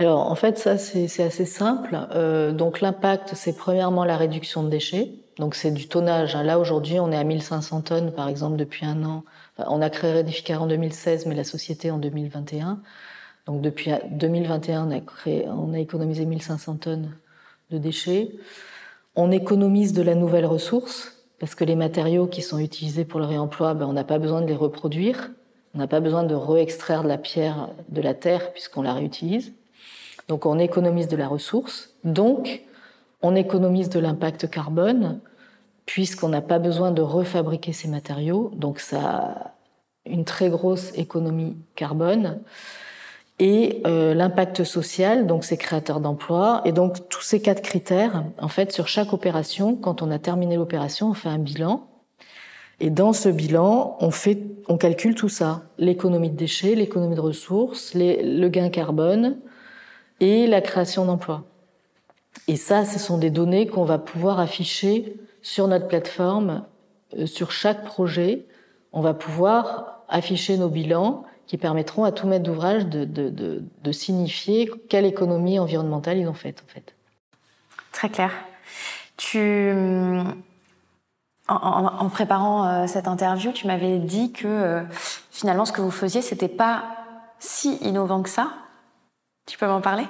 Alors 0.00 0.30
en 0.30 0.34
fait 0.34 0.58
ça 0.58 0.78
c'est 0.78 1.22
assez 1.22 1.44
simple. 1.44 1.98
Euh, 2.14 2.52
donc 2.52 2.80
l'impact 2.80 3.32
c'est 3.34 3.54
premièrement 3.54 4.06
la 4.06 4.16
réduction 4.16 4.62
de 4.62 4.70
déchets. 4.70 5.10
Donc 5.40 5.54
c'est 5.54 5.70
du 5.70 5.88
tonnage. 5.88 6.36
Là 6.36 6.58
aujourd'hui 6.58 7.00
on 7.00 7.10
est 7.10 7.16
à 7.16 7.24
1500 7.24 7.80
tonnes 7.80 8.12
par 8.12 8.28
exemple 8.28 8.58
depuis 8.58 8.84
un 8.84 9.02
an. 9.04 9.24
on 9.56 9.80
a 9.80 9.88
créé 9.88 10.12
Redificar 10.12 10.62
en 10.62 10.66
2016 10.66 11.24
mais 11.24 11.34
la 11.34 11.44
société 11.44 11.90
en 11.90 11.96
2021. 11.96 12.78
Donc 13.46 13.62
depuis 13.62 13.90
2021 14.10 14.86
on 14.86 14.90
a, 14.90 15.00
créé, 15.00 15.48
économisé 15.76 16.26
1500 16.26 16.76
tonnes 16.76 17.16
de 17.70 17.78
déchets. 17.78 18.32
On 19.16 19.30
économise 19.30 19.94
de 19.94 20.02
la 20.02 20.14
nouvelle 20.14 20.44
ressource 20.44 21.24
parce 21.38 21.54
que 21.54 21.64
les 21.64 21.74
matériaux 21.74 22.26
qui 22.26 22.42
sont 22.42 22.58
utilisés 22.58 23.06
pour 23.06 23.18
le 23.18 23.24
réemploi, 23.24 23.72
ben, 23.72 23.86
on 23.86 23.94
n'a 23.94 24.04
pas 24.04 24.18
besoin 24.18 24.42
de 24.42 24.46
les 24.46 24.54
reproduire. 24.54 25.30
On 25.74 25.78
n'a 25.78 25.86
pas 25.86 26.00
besoin 26.00 26.22
de 26.22 26.34
réextraire 26.34 27.02
de 27.02 27.08
la 27.08 27.16
pierre 27.16 27.70
de 27.88 28.02
la 28.02 28.12
terre 28.12 28.52
puisqu'on 28.52 28.82
la 28.82 28.92
réutilise. 28.92 29.54
Donc 30.28 30.44
on 30.44 30.58
économise 30.58 31.08
de 31.08 31.16
la 31.16 31.28
ressource, 31.28 31.94
donc 32.04 32.62
on 33.22 33.34
économise 33.34 33.88
de 33.88 34.00
l'impact 34.00 34.50
carbone, 34.50 35.20
puisqu'on 35.90 36.28
n'a 36.28 36.40
pas 36.40 36.60
besoin 36.60 36.92
de 36.92 37.02
refabriquer 37.02 37.72
ces 37.72 37.88
matériaux, 37.88 38.52
donc 38.54 38.78
ça 38.78 39.00
a 39.00 39.54
une 40.06 40.24
très 40.24 40.48
grosse 40.48 40.96
économie 40.96 41.56
carbone. 41.74 42.38
Et 43.40 43.82
euh, 43.88 44.14
l'impact 44.14 44.62
social, 44.62 45.26
donc 45.26 45.42
c'est 45.42 45.56
créateur 45.56 45.98
d'emplois. 45.98 46.62
Et 46.64 46.70
donc 46.70 47.08
tous 47.08 47.22
ces 47.22 47.42
quatre 47.42 47.60
critères, 47.60 48.22
en 48.40 48.46
fait, 48.46 48.70
sur 48.70 48.86
chaque 48.86 49.12
opération, 49.12 49.74
quand 49.74 50.00
on 50.00 50.12
a 50.12 50.20
terminé 50.20 50.54
l'opération, 50.54 51.10
on 51.10 51.14
fait 51.14 51.28
un 51.28 51.38
bilan. 51.38 51.88
Et 52.78 52.90
dans 52.90 53.12
ce 53.12 53.28
bilan, 53.28 53.96
on, 53.98 54.12
fait, 54.12 54.38
on 54.68 54.76
calcule 54.76 55.16
tout 55.16 55.28
ça. 55.28 55.62
L'économie 55.76 56.30
de 56.30 56.36
déchets, 56.36 56.76
l'économie 56.76 57.16
de 57.16 57.20
ressources, 57.20 57.94
le 57.96 58.46
gain 58.46 58.68
carbone, 58.68 59.38
et 60.20 60.46
la 60.46 60.60
création 60.60 61.04
d'emplois. 61.04 61.42
Et 62.46 62.54
ça, 62.54 62.84
ce 62.84 63.00
sont 63.00 63.18
des 63.18 63.30
données 63.30 63.66
qu'on 63.66 63.84
va 63.84 63.98
pouvoir 63.98 64.38
afficher 64.38 65.16
sur 65.42 65.68
notre 65.68 65.88
plateforme, 65.88 66.64
euh, 67.18 67.26
sur 67.26 67.50
chaque 67.50 67.84
projet. 67.84 68.46
On 68.92 69.00
va 69.00 69.14
pouvoir 69.14 70.04
afficher 70.08 70.56
nos 70.56 70.68
bilans 70.68 71.24
qui 71.46 71.58
permettront 71.58 72.04
à 72.04 72.12
tout 72.12 72.26
maître 72.26 72.44
d'ouvrage 72.44 72.86
de, 72.86 73.92
signifier 73.92 74.70
quelle 74.88 75.04
économie 75.04 75.58
environnementale 75.58 76.18
ils 76.18 76.28
ont 76.28 76.34
faite, 76.34 76.62
en 76.64 76.72
fait. 76.72 76.94
Très 77.92 78.08
clair. 78.08 78.30
Tu, 79.16 79.72
en, 81.48 81.54
en, 81.56 82.08
préparant 82.08 82.66
euh, 82.66 82.86
cette 82.86 83.08
interview, 83.08 83.52
tu 83.52 83.66
m'avais 83.66 83.98
dit 83.98 84.32
que 84.32 84.46
euh, 84.46 84.82
finalement, 85.30 85.64
ce 85.64 85.72
que 85.72 85.80
vous 85.80 85.90
faisiez, 85.90 86.22
c'était 86.22 86.48
pas 86.48 86.84
si 87.40 87.76
innovant 87.78 88.22
que 88.22 88.28
ça, 88.28 88.52
tu 89.46 89.58
peux 89.58 89.66
m'en 89.66 89.80
parler? 89.80 90.04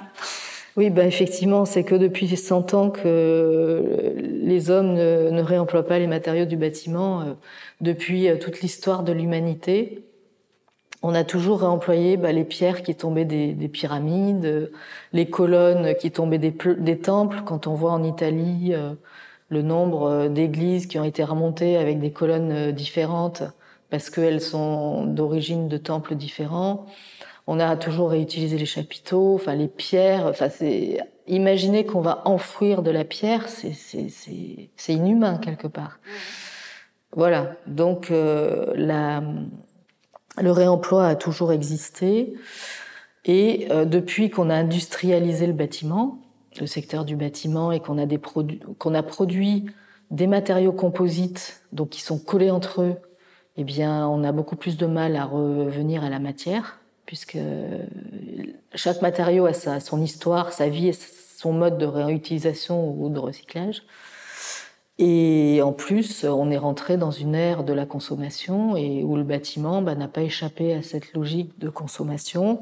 Oui, 0.77 0.89
ben 0.89 1.05
effectivement, 1.05 1.65
c'est 1.65 1.83
que 1.83 1.95
depuis 1.95 2.27
100 2.27 2.73
ans 2.73 2.89
que 2.91 4.13
les 4.15 4.69
hommes 4.71 4.93
ne, 4.93 5.41
réemploient 5.41 5.85
pas 5.85 5.99
les 5.99 6.07
matériaux 6.07 6.45
du 6.45 6.55
bâtiment. 6.55 7.21
Euh, 7.21 7.33
depuis 7.81 8.29
euh, 8.29 8.37
toute 8.37 8.61
l'histoire 8.61 9.03
de 9.03 9.11
l'humanité, 9.11 10.05
on 11.01 11.13
a 11.13 11.25
toujours 11.25 11.61
réemployé 11.61 12.15
ben, 12.15 12.33
les 12.33 12.45
pierres 12.45 12.83
qui 12.83 12.95
tombaient 12.95 13.25
des, 13.25 13.53
pyramides, 13.67 14.71
les 15.11 15.29
colonnes 15.29 15.93
qui 15.95 16.11
tombaient 16.11 16.37
des, 16.37 16.97
temples. 16.99 17.41
Quand 17.45 17.67
on 17.67 17.73
voit 17.73 17.91
en 17.91 18.03
Italie 18.03 18.71
euh, 18.73 18.93
le 19.49 19.61
nombre 19.63 20.29
d'églises 20.29 20.87
qui 20.87 20.99
ont 20.99 21.03
été 21.03 21.23
remontées 21.23 21.75
avec 21.75 21.99
des 21.99 22.11
colonnes 22.11 22.71
différentes 22.71 23.43
parce 23.89 24.09
qu'elles 24.09 24.39
sont 24.41 25.05
d'origine 25.05 25.67
de 25.67 25.77
temples 25.77 26.15
différents. 26.15 26.85
On 27.53 27.59
a 27.59 27.75
toujours 27.75 28.11
réutilisé 28.11 28.57
les 28.57 28.65
chapiteaux, 28.65 29.35
enfin 29.35 29.55
les 29.55 29.67
pierres. 29.67 30.25
Enfin, 30.25 30.47
c'est 30.47 30.99
imaginer 31.27 31.85
qu'on 31.85 31.99
va 31.99 32.21
enfouir 32.23 32.81
de 32.81 32.91
la 32.91 33.03
pierre, 33.03 33.49
c'est 33.49 33.73
c'est 33.73 34.93
inhumain 34.93 35.37
quelque 35.37 35.67
part. 35.67 35.99
Voilà. 37.13 37.57
Donc 37.67 38.09
euh, 38.09 38.71
la, 38.75 39.21
le 40.41 40.49
réemploi 40.49 41.05
a 41.05 41.15
toujours 41.15 41.51
existé 41.51 42.35
et 43.25 43.67
euh, 43.69 43.83
depuis 43.83 44.29
qu'on 44.29 44.49
a 44.49 44.55
industrialisé 44.55 45.45
le 45.45 45.51
bâtiment, 45.51 46.19
le 46.57 46.67
secteur 46.67 47.03
du 47.03 47.17
bâtiment 47.17 47.73
et 47.73 47.81
qu'on 47.81 47.97
a 47.97 48.05
des 48.05 48.17
produits 48.17 48.61
qu'on 48.79 48.93
a 48.93 49.03
produit 49.03 49.65
des 50.09 50.27
matériaux 50.27 50.71
composites 50.71 51.63
donc 51.73 51.89
qui 51.89 51.99
sont 51.99 52.17
collés 52.17 52.49
entre 52.49 52.81
eux, 52.81 52.95
eh 53.57 53.65
bien 53.65 54.07
on 54.07 54.23
a 54.23 54.31
beaucoup 54.31 54.55
plus 54.55 54.77
de 54.77 54.85
mal 54.85 55.17
à 55.17 55.25
revenir 55.25 56.05
à 56.05 56.09
la 56.09 56.19
matière 56.19 56.80
puisque 57.11 57.37
chaque 58.73 59.01
matériau 59.01 59.45
a 59.45 59.51
sa, 59.51 59.81
son 59.81 60.01
histoire, 60.01 60.53
sa 60.53 60.69
vie 60.69 60.87
et 60.87 60.93
son 60.93 61.51
mode 61.51 61.77
de 61.77 61.85
réutilisation 61.85 62.95
ou 62.97 63.09
de 63.09 63.19
recyclage. 63.19 63.83
Et 64.97 65.59
en 65.61 65.73
plus, 65.73 66.23
on 66.23 66.49
est 66.51 66.57
rentré 66.57 66.95
dans 66.95 67.11
une 67.11 67.35
ère 67.35 67.65
de 67.65 67.73
la 67.73 67.85
consommation 67.85 68.77
et 68.77 69.03
où 69.03 69.17
le 69.17 69.23
bâtiment 69.23 69.81
bah, 69.81 69.93
n'a 69.93 70.07
pas 70.07 70.21
échappé 70.21 70.73
à 70.73 70.83
cette 70.83 71.13
logique 71.13 71.59
de 71.59 71.67
consommation 71.67 72.61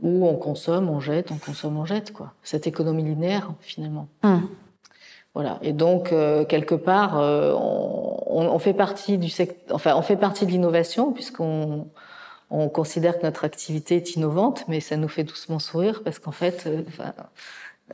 où 0.00 0.26
on 0.26 0.36
consomme, 0.36 0.88
on 0.88 0.98
jette, 0.98 1.30
on 1.30 1.36
consomme, 1.36 1.76
on 1.76 1.84
jette, 1.84 2.14
quoi. 2.14 2.32
Cette 2.42 2.66
économie 2.66 3.02
linéaire, 3.02 3.52
finalement. 3.60 4.08
Hum. 4.22 4.48
Voilà. 5.34 5.58
Et 5.60 5.74
donc, 5.74 6.12
euh, 6.12 6.46
quelque 6.46 6.74
part, 6.74 7.20
euh, 7.20 7.52
on, 7.52 8.48
on, 8.48 8.58
fait 8.58 8.72
partie 8.72 9.18
du 9.18 9.30
enfin, 9.70 9.94
on 9.96 10.02
fait 10.02 10.16
partie 10.16 10.46
de 10.46 10.50
l'innovation 10.50 11.12
puisqu'on 11.12 11.88
on 12.52 12.68
considère 12.68 13.18
que 13.18 13.22
notre 13.24 13.44
activité 13.44 13.96
est 13.96 14.14
innovante, 14.14 14.64
mais 14.68 14.80
ça 14.80 14.96
nous 14.96 15.08
fait 15.08 15.24
doucement 15.24 15.58
sourire 15.58 16.02
parce 16.04 16.18
qu'en 16.18 16.32
fait, 16.32 16.64
euh, 16.66 16.82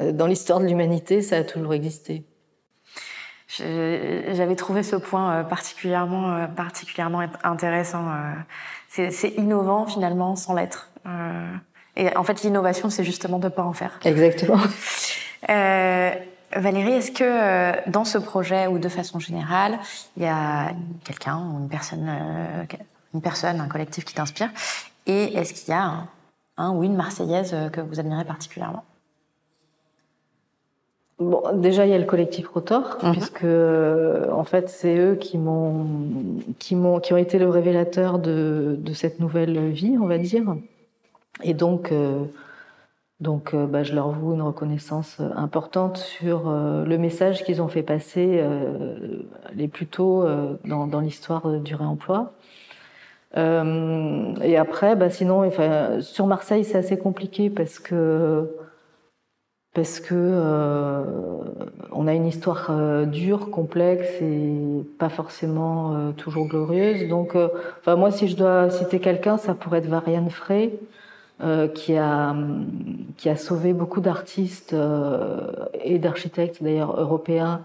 euh, 0.01 0.13
dans 0.13 0.27
l'histoire 0.27 0.59
de 0.59 0.67
l'humanité, 0.67 1.23
ça 1.23 1.37
a 1.37 1.45
toujours 1.45 1.75
existé. 1.75 2.25
J'avais 3.57 4.57
trouvé 4.57 4.83
ce 4.83 4.97
point 4.97 5.33
euh, 5.33 5.43
particulièrement, 5.45 6.49
particulièrement 6.49 7.23
intéressant. 7.45 8.05
C'est 8.89 9.29
innovant 9.37 9.87
finalement 9.87 10.35
sans 10.35 10.55
l'être. 10.55 10.91
Et 11.97 12.15
en 12.17 12.25
fait, 12.25 12.43
l'innovation, 12.43 12.91
c'est 12.91 13.05
justement 13.05 13.39
de 13.39 13.45
ne 13.45 13.51
pas 13.51 13.63
en 13.63 13.73
faire. 13.73 14.01
Exactement. 14.05 14.59
Valérie, 16.57 16.95
est-ce 16.95 17.13
que 17.13 17.89
dans 17.91 18.05
ce 18.05 18.19
projet 18.19 18.67
ou 18.67 18.79
de 18.79 18.89
façon 18.89 19.19
générale, 19.21 19.79
il 20.17 20.23
y 20.25 20.27
a 20.27 20.73
quelqu'un 21.05 21.39
ou 21.39 21.61
une 21.61 21.69
personne 21.69 22.11
une 23.15 23.23
personne, 23.23 23.61
un 23.61 23.69
collectif 23.69 24.05
qui 24.05 24.15
t'inspire 24.15 24.51
Et 25.07 25.35
est-ce 25.35 25.55
qu'il 25.55 25.73
y 25.73 25.77
a 25.77 26.07
un, 26.57 26.71
ou 26.73 26.83
une 26.83 26.97
Marseillaise 26.97 27.53
euh, 27.55 27.69
que 27.69 27.81
vous 27.81 28.01
admirez 28.01 28.25
particulièrement? 28.25 28.85
Bon, 31.19 31.43
déjà 31.55 31.85
il 31.85 31.91
y 31.91 31.95
a 31.95 31.99
le 31.99 32.05
collectif 32.05 32.47
Rotor, 32.49 32.99
mhm. 33.03 33.13
puisque 33.13 33.45
euh, 33.45 34.31
en 34.31 34.45
fait 34.45 34.69
c'est 34.69 34.97
eux 34.97 35.17
qui 35.17 35.37
m'ont, 35.37 35.87
qui 36.61 36.77
m'ont, 36.77 37.01
qui 37.01 37.13
ont 37.13 37.17
été 37.17 37.39
le 37.39 37.49
révélateur 37.49 38.21
de, 38.21 38.77
de 38.79 38.93
cette 38.93 39.19
nouvelle 39.19 39.71
vie, 39.71 39.97
on 40.01 40.07
va 40.07 40.19
dire. 40.19 40.45
Et 41.43 41.55
donc, 41.55 41.91
euh, 41.91 42.25
donc, 43.21 43.53
bah, 43.53 43.83
je 43.83 43.95
leur 43.95 44.11
voue 44.11 44.35
une 44.35 44.43
reconnaissance 44.43 45.21
importante 45.35 45.97
sur 45.97 46.49
le 46.51 46.99
message 46.99 47.43
qu'ils 47.43 47.61
ont 47.61 47.67
fait 47.67 47.83
passer 47.83 48.41
les 49.57 49.67
plus 49.67 49.89
tôt 49.89 50.25
dans, 50.65 50.87
dans 50.87 51.01
l'histoire 51.01 51.49
du 51.59 51.75
réemploi. 51.75 52.33
Euh, 53.37 54.35
et 54.43 54.57
après, 54.57 54.97
bah 54.97 55.11
sinon, 55.11 55.51
sur 56.01 56.27
Marseille, 56.27 56.65
c'est 56.65 56.79
assez 56.79 56.99
compliqué 56.99 57.51
parce 57.51 57.79
que 57.79 58.49
parce 59.75 60.01
que 60.01 60.15
euh, 60.15 61.05
on 61.93 62.09
a 62.09 62.15
une 62.15 62.27
histoire 62.27 62.69
euh, 62.71 63.05
dure, 63.05 63.51
complexe 63.51 64.09
et 64.21 64.57
pas 64.99 65.09
forcément 65.09 66.13
toujours 66.17 66.49
glorieuse. 66.49 67.09
Donc, 67.09 67.37
enfin 67.81 67.97
moi, 67.97 68.11
si 68.11 68.29
je 68.29 68.37
dois 68.37 68.71
citer 68.71 68.99
quelqu'un, 69.01 69.37
ça 69.37 69.55
pourrait 69.55 69.79
être 69.79 69.89
Variane 69.89 70.31
Frey, 70.31 70.73
qui 71.75 71.97
a 71.97 72.35
qui 73.17 73.29
a 73.29 73.37
sauvé 73.37 73.73
beaucoup 73.73 74.01
d'artistes 74.01 74.75
et 75.85 75.99
d'architectes 75.99 76.63
d'ailleurs 76.63 76.99
européens 77.01 77.65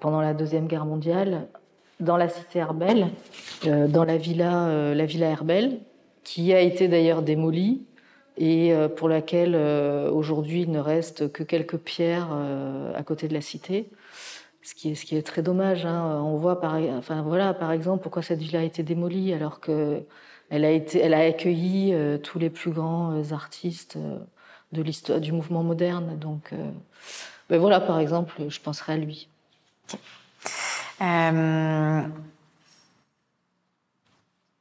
pendant 0.00 0.22
la 0.22 0.32
deuxième 0.32 0.66
guerre 0.66 0.86
mondiale 0.86 1.48
dans 2.02 2.16
la 2.16 2.28
cité 2.28 2.58
Herbel, 2.58 3.08
euh, 3.66 3.86
dans 3.86 4.04
la 4.04 4.16
villa, 4.16 4.66
euh, 4.66 4.94
la 4.94 5.06
villa 5.06 5.28
Herbel, 5.28 5.78
qui 6.24 6.52
a 6.52 6.60
été 6.60 6.88
d'ailleurs 6.88 7.22
démolie 7.22 7.82
et 8.36 8.72
euh, 8.72 8.88
pour 8.88 9.08
laquelle 9.08 9.54
aujourd'hui 9.56 10.62
il 10.62 10.70
ne 10.70 10.80
reste 10.80 11.30
que 11.32 11.42
quelques 11.42 11.78
pierres 11.78 12.28
à 12.94 13.02
côté 13.02 13.28
de 13.28 13.34
la 13.34 13.40
cité. 13.40 13.88
Ce 14.62 14.74
qui 14.74 15.16
est, 15.16 15.26
très 15.26 15.42
dommage. 15.42 15.86
Hein. 15.86 16.22
On 16.24 16.36
voit, 16.36 16.60
par, 16.60 16.76
enfin 16.96 17.22
voilà, 17.22 17.52
par 17.52 17.72
exemple, 17.72 18.02
pourquoi 18.02 18.22
cette 18.22 18.38
villa 18.38 18.60
a 18.60 18.62
été 18.62 18.84
démolie 18.84 19.32
alors 19.32 19.58
que 19.58 20.02
elle 20.50 20.64
a 20.64 21.18
accueilli 21.18 21.94
tous 22.22 22.38
les 22.38 22.50
plus 22.50 22.70
grands 22.70 23.32
artistes 23.32 23.98
de 24.72 25.18
du 25.18 25.32
mouvement 25.32 25.64
moderne. 25.64 26.16
Donc, 26.18 26.52
ben 27.50 27.58
voilà, 27.58 27.80
par 27.80 27.98
exemple, 27.98 28.34
je 28.48 28.60
penserai 28.60 28.92
à 28.92 28.96
lui. 28.98 29.28
Euh, 31.00 32.02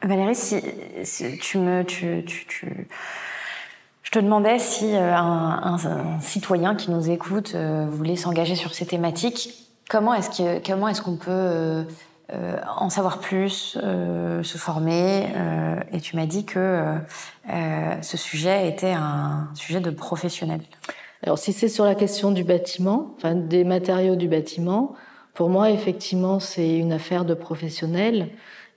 Valérie, 0.04 0.36
si, 0.36 0.62
tu 1.40 1.58
me, 1.60 1.84
tu, 1.84 2.24
tu, 2.26 2.88
je 4.04 4.12
te 4.12 4.20
demandais 4.20 4.58
si 4.58 4.96
euh, 4.96 5.16
un, 5.16 5.78
citoyen 6.22 6.76
qui 6.76 6.90
nous 6.90 7.10
écoute 7.12 7.54
euh, 7.54 7.86
voulait 7.90 8.16
s'engager 8.16 8.56
sur 8.56 8.74
ces 8.74 8.86
thématiques, 8.86 9.70
comment 9.90 10.14
est-ce 10.14 10.30
que, 10.30 10.90
est-ce 10.90 11.02
qu'on 11.02 11.18
peut 11.18 11.86
en 12.78 12.90
savoir 12.90 13.20
plus, 13.20 13.78
se 13.78 14.58
former 14.58 15.28
Et 15.92 16.00
tu 16.00 16.16
m'as 16.16 16.26
dit 16.26 16.46
que 16.46 16.96
ce 18.02 18.16
sujet 18.16 18.70
était 18.70 18.94
un 18.94 19.50
sujet 19.54 19.82
de 19.82 19.90
professionnel. 19.90 20.62
Alors, 21.24 21.38
si 21.38 21.54
c'est 21.54 21.68
sur 21.68 21.84
la 21.86 21.94
question 21.94 22.32
du 22.32 22.44
bâtiment, 22.44 23.14
enfin 23.18 23.36
des 23.36 23.66
matériaux 23.66 24.16
du 24.16 24.28
bâtiment, 24.28 24.96
pour 25.34 25.50
moi, 25.50 25.72
effectivement, 25.72 26.40
c'est 26.40 26.78
une 26.78 26.92
affaire 26.92 27.26
de 27.26 27.34
professionnels. 27.34 28.30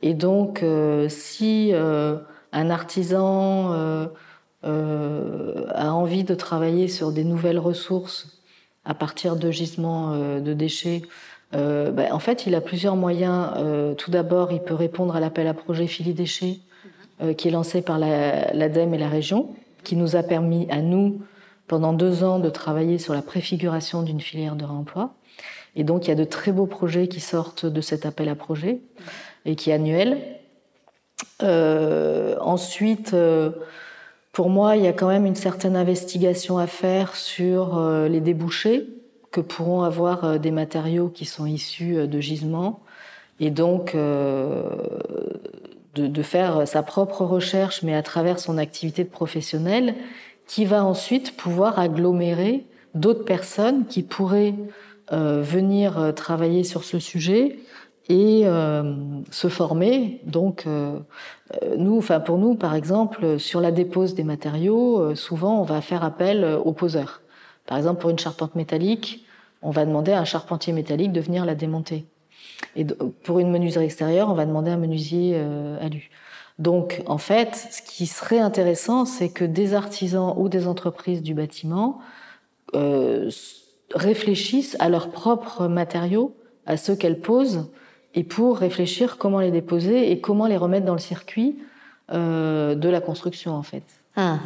Et 0.02 0.14
donc, 0.14 0.62
euh, 0.62 1.08
si 1.08 1.70
euh, 1.72 2.16
un 2.52 2.70
artisan 2.70 3.72
euh, 3.72 4.06
a 4.62 5.92
envie 5.92 6.24
de 6.24 6.34
travailler 6.34 6.88
sur 6.88 7.10
des 7.10 7.24
nouvelles 7.24 7.58
ressources 7.58 8.40
à 8.84 8.94
partir 8.94 9.36
de 9.36 9.50
gisements 9.50 10.14
de 10.16 10.52
déchets, 10.52 11.02
ben, 11.52 12.08
en 12.10 12.18
fait, 12.18 12.46
il 12.46 12.54
a 12.54 12.60
plusieurs 12.60 12.96
moyens. 12.96 13.50
tout 13.96 14.10
d'abord, 14.10 14.52
il 14.52 14.60
peut 14.60 14.74
répondre 14.74 15.16
à 15.16 15.20
l'appel 15.20 15.46
à 15.46 15.54
projet 15.54 15.86
Fili 15.86 16.12
Déchets, 16.12 16.58
qui 17.38 17.48
est 17.48 17.50
lancé 17.50 17.80
par 17.80 17.98
l'ADEME 17.98 18.94
et 18.94 18.98
la 18.98 19.08
région, 19.08 19.54
qui 19.84 19.96
nous 19.96 20.16
a 20.16 20.22
permis 20.22 20.66
à 20.70 20.82
nous, 20.82 21.22
pendant 21.66 21.92
deux 21.92 22.24
ans, 22.24 22.38
de 22.40 22.50
travailler 22.50 22.98
sur 22.98 23.14
la 23.14 23.22
préfiguration 23.22 24.02
d'une 24.02 24.20
filière 24.20 24.56
de 24.56 24.64
réemploi. 24.64 25.14
Et 25.76 25.84
donc, 25.84 26.06
il 26.06 26.08
y 26.08 26.12
a 26.12 26.16
de 26.16 26.24
très 26.24 26.52
beaux 26.52 26.66
projets 26.66 27.08
qui 27.08 27.20
sortent 27.20 27.66
de 27.66 27.80
cet 27.80 28.06
appel 28.06 28.28
à 28.28 28.34
projet 28.34 28.80
et 29.44 29.56
qui 29.56 29.70
est 29.70 29.74
annuel. 29.74 30.20
Euh, 31.42 32.36
ensuite, 32.40 33.14
euh, 33.14 33.50
pour 34.32 34.50
moi, 34.50 34.76
il 34.76 34.84
y 34.84 34.86
a 34.86 34.92
quand 34.92 35.08
même 35.08 35.26
une 35.26 35.34
certaine 35.34 35.76
investigation 35.76 36.58
à 36.58 36.66
faire 36.66 37.16
sur 37.16 37.78
euh, 37.78 38.08
les 38.08 38.20
débouchés 38.20 38.88
que 39.30 39.40
pourront 39.40 39.82
avoir 39.82 40.38
des 40.38 40.52
matériaux 40.52 41.08
qui 41.08 41.24
sont 41.24 41.44
issus 41.44 42.06
de 42.06 42.20
gisements, 42.20 42.78
et 43.40 43.50
donc 43.50 43.96
de, 43.96 44.62
faire 46.22 46.68
sa 46.68 46.84
propre 46.84 47.24
recherche, 47.24 47.82
mais 47.82 47.96
à 47.96 48.02
travers 48.02 48.38
son 48.38 48.58
activité 48.58 49.02
de 49.02 49.08
professionnel, 49.08 49.96
qui 50.46 50.64
va 50.64 50.84
ensuite 50.84 51.36
pouvoir 51.36 51.80
agglomérer 51.80 52.64
d'autres 52.94 53.24
personnes 53.24 53.86
qui 53.86 54.04
pourraient 54.04 54.54
venir 55.10 56.12
travailler 56.14 56.64
sur 56.64 56.84
ce 56.84 56.98
sujet 56.98 57.58
et 58.08 58.42
euh, 58.44 58.94
se 59.30 59.48
former. 59.48 60.20
Donc, 60.24 60.64
euh, 60.66 60.98
euh, 61.62 61.76
nous, 61.76 61.96
enfin 61.98 62.20
pour 62.20 62.38
nous, 62.38 62.54
par 62.54 62.74
exemple, 62.74 63.38
sur 63.38 63.60
la 63.60 63.70
dépose 63.70 64.14
des 64.14 64.24
matériaux, 64.24 65.14
souvent 65.14 65.60
on 65.60 65.64
va 65.64 65.80
faire 65.80 66.04
appel 66.04 66.44
aux 66.64 66.72
poseurs. 66.72 67.22
Par 67.66 67.78
exemple, 67.78 68.00
pour 68.00 68.10
une 68.10 68.18
charpente 68.18 68.54
métallique, 68.56 69.24
on 69.62 69.70
va 69.70 69.86
demander 69.86 70.12
à 70.12 70.20
un 70.20 70.24
charpentier 70.24 70.72
métallique 70.72 71.12
de 71.12 71.20
venir 71.20 71.46
la 71.46 71.54
démonter. 71.54 72.04
Et 72.76 72.84
pour 72.84 73.38
une 73.38 73.50
menuiserie 73.50 73.86
extérieure, 73.86 74.28
on 74.28 74.34
va 74.34 74.44
demander 74.44 74.70
à 74.70 74.74
un 74.74 74.78
menuisier 74.78 75.40
alu. 75.80 76.10
Donc, 76.58 77.02
en 77.06 77.18
fait, 77.18 77.56
ce 77.70 77.80
qui 77.82 78.06
serait 78.06 78.38
intéressant, 78.38 79.06
c'est 79.06 79.30
que 79.30 79.44
des 79.44 79.72
artisans 79.72 80.34
ou 80.36 80.50
des 80.50 80.68
entreprises 80.68 81.22
du 81.22 81.32
bâtiment 81.32 82.00
réfléchissent 83.94 84.76
à 84.80 84.88
leurs 84.88 85.10
propres 85.10 85.66
matériaux, 85.68 86.34
à 86.66 86.76
ceux 86.76 86.96
qu'elles 86.96 87.20
posent, 87.20 87.70
et 88.14 88.24
pour 88.24 88.58
réfléchir 88.58 89.18
comment 89.18 89.40
les 89.40 89.50
déposer 89.50 90.10
et 90.10 90.20
comment 90.20 90.46
les 90.46 90.56
remettre 90.56 90.86
dans 90.86 90.94
le 90.94 91.00
circuit 91.00 91.58
euh, 92.12 92.74
de 92.74 92.88
la 92.88 93.00
construction 93.00 93.54
en 93.54 93.62
fait. 93.62 93.84
Hum. 94.16 94.38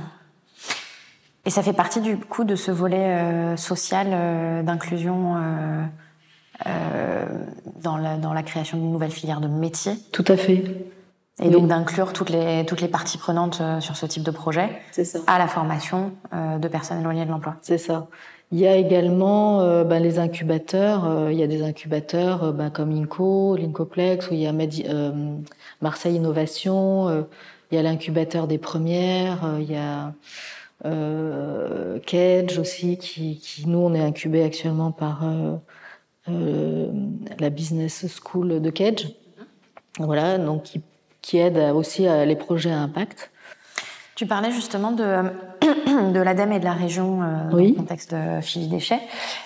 Et 1.45 1.51
ça 1.51 1.63
fait 1.63 1.73
partie 1.73 2.01
du 2.01 2.19
coup 2.19 2.45
de 2.45 2.57
ce 2.57 2.71
volet 2.71 2.97
euh, 2.97 3.57
social 3.57 4.09
euh, 4.11 4.63
d'inclusion 4.63 5.35
dans 7.83 7.97
la, 7.97 8.17
dans, 8.17 8.33
la, 8.33 8.43
création 8.43 8.79
d'une 8.79 8.91
nouvelle 8.91 9.13
filière 9.13 9.41
de 9.41 9.49
métier? 9.49 9.93
Tout 10.13 10.25
à 10.29 10.37
fait. 10.37 10.65
Et 11.41 11.51
donc 11.51 11.69
d'inclure 11.69 12.13
toutes 12.13 12.31
les, 12.31 12.65
toutes 12.67 12.81
les 12.81 12.89
parties 12.89 13.19
prenantes 13.19 13.63
sur 13.81 13.97
ce 13.97 14.07
type 14.07 14.25
de 14.25 14.33
projet 14.33 14.71
ça. 14.91 15.21
à 15.27 15.39
la 15.39 15.47
formation 15.47 16.13
de 16.33 16.69
personnes 16.69 17.01
éloignées 17.01 17.25
de 17.25 17.31
l'emploi. 17.31 17.57
C'est 17.63 17.79
ça. 17.79 18.09
Il 18.51 18.59
y 18.59 18.67
a 18.67 18.77
également 18.77 19.61
euh, 19.61 19.85
ben, 19.85 20.03
les 20.03 20.19
incubateurs. 20.19 21.05
Euh, 21.07 21.33
il 21.33 21.39
y 21.39 21.43
a 21.43 21.47
des 21.47 21.63
incubateurs 21.63 22.45
euh, 22.45 22.53
ben, 22.53 22.71
comme 22.71 22.91
INCO, 22.93 23.57
l'Incoplex, 23.57 24.31
où 24.31 24.35
il 24.35 24.41
y 24.41 24.47
a 24.47 24.55
Marseille 25.83 26.17
Innovation. 26.17 27.27
il 27.71 27.75
y 27.75 27.79
a 27.79 27.83
l'incubateur 27.83 28.47
des 28.47 28.59
premières. 28.59 29.57
il 29.61 29.71
y 29.71 29.77
a 29.77 30.15
Kedge 32.07 32.59
aussi, 32.59 32.97
qui, 32.97 33.39
qui, 33.39 33.69
nous, 33.69 33.79
on 33.79 33.95
est 33.95 34.01
incubé 34.01 34.43
actuellement 34.43 34.93
par 34.93 35.25
la 36.27 37.51
Business 37.51 38.07
School 38.23 38.63
de 38.63 38.71
Kedge. 38.71 39.09
Voilà, 39.99 40.39
donc 40.39 40.63
qui, 40.63 40.81
qui 41.23 41.39
aide 41.39 41.59
aussi 41.75 42.07
à 42.07 42.25
les 42.25 42.37
projets 42.37 42.71
à 42.71 42.79
impact. 42.79 43.31
Tu 44.19 44.27
parlais 44.27 44.51
justement 44.51 44.91
de, 44.91 45.23
de 46.13 46.21
l'ADEME 46.21 46.51
et 46.51 46.59
de 46.59 46.65
la 46.65 46.73
région 46.73 47.23
euh, 47.23 47.51
dans 47.53 47.57
le 47.57 47.73
contexte 47.75 48.13
de 48.13 48.41
Fili 48.41 48.67
Déchets. 48.67 49.01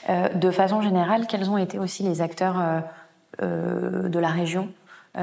Euh, 0.08 0.30
de 0.30 0.50
façon 0.50 0.80
générale, 0.80 1.26
quels 1.26 1.50
ont 1.50 1.58
été 1.58 1.78
aussi 1.78 2.02
les 2.04 2.22
acteurs 2.22 2.56
euh, 3.42 4.08
de 4.08 4.18
la 4.18 4.28
région 4.28 4.70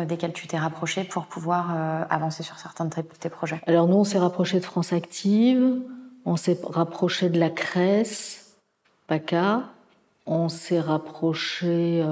desquels 0.05 0.33
tu 0.33 0.45
t'es 0.45 0.59
rapproché 0.59 1.03
pour 1.03 1.25
pouvoir 1.25 1.75
avancer 2.11 2.43
sur 2.43 2.59
certains 2.59 2.85
de 2.85 2.91
tes 2.91 3.29
projets? 3.29 3.59
Alors 3.65 3.87
nous, 3.87 3.97
on 3.97 4.03
s'est 4.03 4.19
rapproché 4.19 4.59
de 4.59 4.65
France 4.65 4.93
Active, 4.93 5.81
on 6.25 6.35
s'est 6.35 6.59
rapproché 6.63 7.29
de 7.29 7.39
la 7.39 7.49
CRES, 7.49 8.53
PACA, 9.07 9.63
on 10.27 10.47
s'est 10.47 10.79
rapproché 10.79 12.03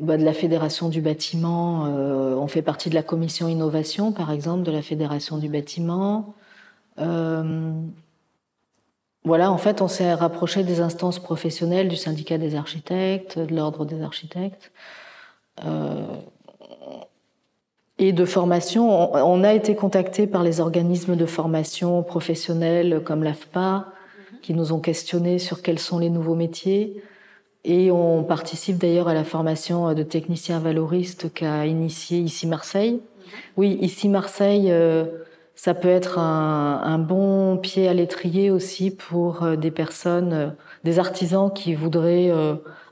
bah, 0.00 0.16
de 0.16 0.24
la 0.24 0.32
Fédération 0.32 0.88
du 0.88 1.02
bâtiment. 1.02 1.84
Euh, 1.86 2.34
on 2.34 2.46
fait 2.46 2.62
partie 2.62 2.88
de 2.88 2.94
la 2.94 3.02
commission 3.02 3.48
innovation, 3.48 4.12
par 4.12 4.32
exemple, 4.32 4.62
de 4.62 4.72
la 4.72 4.80
Fédération 4.80 5.36
du 5.36 5.50
bâtiment. 5.50 6.34
Euh, 6.98 7.70
voilà, 9.24 9.52
en 9.52 9.58
fait, 9.58 9.82
on 9.82 9.88
s'est 9.88 10.14
rapproché 10.14 10.64
des 10.64 10.80
instances 10.80 11.18
professionnelles, 11.18 11.88
du 11.88 11.96
syndicat 11.96 12.38
des 12.38 12.54
architectes, 12.54 13.38
de 13.38 13.54
l'ordre 13.54 13.84
des 13.84 14.00
architectes. 14.00 14.72
Euh, 15.66 16.06
et 17.98 18.14
de 18.14 18.24
formation, 18.24 19.14
on, 19.14 19.44
a 19.44 19.52
été 19.52 19.74
contacté 19.74 20.26
par 20.26 20.42
les 20.42 20.60
organismes 20.60 21.16
de 21.16 21.26
formation 21.26 22.02
professionnels 22.02 23.02
comme 23.04 23.22
l'AFPA, 23.22 23.92
qui 24.40 24.54
nous 24.54 24.72
ont 24.72 24.80
questionnés 24.80 25.38
sur 25.38 25.60
quels 25.60 25.78
sont 25.78 25.98
les 25.98 26.08
nouveaux 26.08 26.34
métiers. 26.34 27.02
Et 27.64 27.90
on 27.90 28.24
participe 28.24 28.78
d'ailleurs 28.78 29.08
à 29.08 29.14
la 29.14 29.24
formation 29.24 29.92
de 29.92 30.02
techniciens 30.02 30.60
valoristes 30.60 31.32
qu'a 31.32 31.66
initié 31.66 32.18
ici 32.18 32.46
Marseille. 32.46 33.00
Oui, 33.56 33.78
ici 33.80 34.08
Marseille, 34.08 34.70
euh, 34.70 35.04
ça 35.54 35.74
peut 35.74 35.88
être 35.88 36.18
un, 36.18 36.98
bon 36.98 37.58
pied 37.58 37.86
à 37.86 37.94
l'étrier 37.94 38.50
aussi 38.50 38.90
pour 38.90 39.42
euh, 39.42 39.56
des 39.56 39.70
personnes, 39.70 40.32
euh, 40.32 40.48
des 40.84 40.98
artisans 40.98 41.52
qui 41.52 41.74
voudraient 41.74 42.32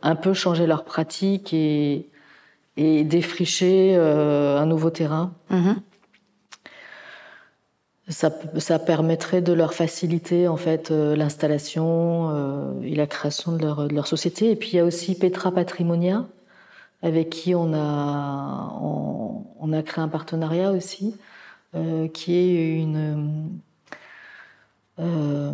un 0.02 0.14
peu 0.14 0.34
changer 0.34 0.66
leur 0.66 0.84
pratique 0.84 1.54
et, 1.54 2.08
et 2.76 3.04
défricher 3.04 3.96
un 3.96 4.66
nouveau 4.66 4.90
terrain. 4.90 5.32
Mm-hmm 5.50 5.76
ça, 8.08 8.30
ça, 8.56 8.78
permettrait 8.78 9.42
de 9.42 9.52
leur 9.52 9.74
faciliter 9.74 10.48
en 10.48 10.56
fait 10.56 10.90
euh, 10.90 11.14
l'installation 11.14 12.30
euh, 12.30 12.82
et 12.82 12.94
la 12.94 13.06
création 13.06 13.52
de 13.52 13.62
leur, 13.62 13.88
de 13.88 13.94
leur, 13.94 14.06
société. 14.06 14.50
Et 14.50 14.56
puis 14.56 14.70
il 14.70 14.76
y 14.76 14.80
a 14.80 14.84
aussi 14.84 15.18
Petra 15.18 15.52
Patrimonia, 15.52 16.26
avec 17.02 17.30
qui 17.30 17.54
on 17.54 17.72
a, 17.74 18.78
on, 18.80 19.44
on 19.60 19.72
a 19.72 19.82
créé 19.82 20.02
un 20.02 20.08
partenariat 20.08 20.72
aussi, 20.72 21.14
euh, 21.74 22.08
qui 22.08 22.34
est 22.34 22.78
une, 22.80 23.60
euh, 24.98 25.52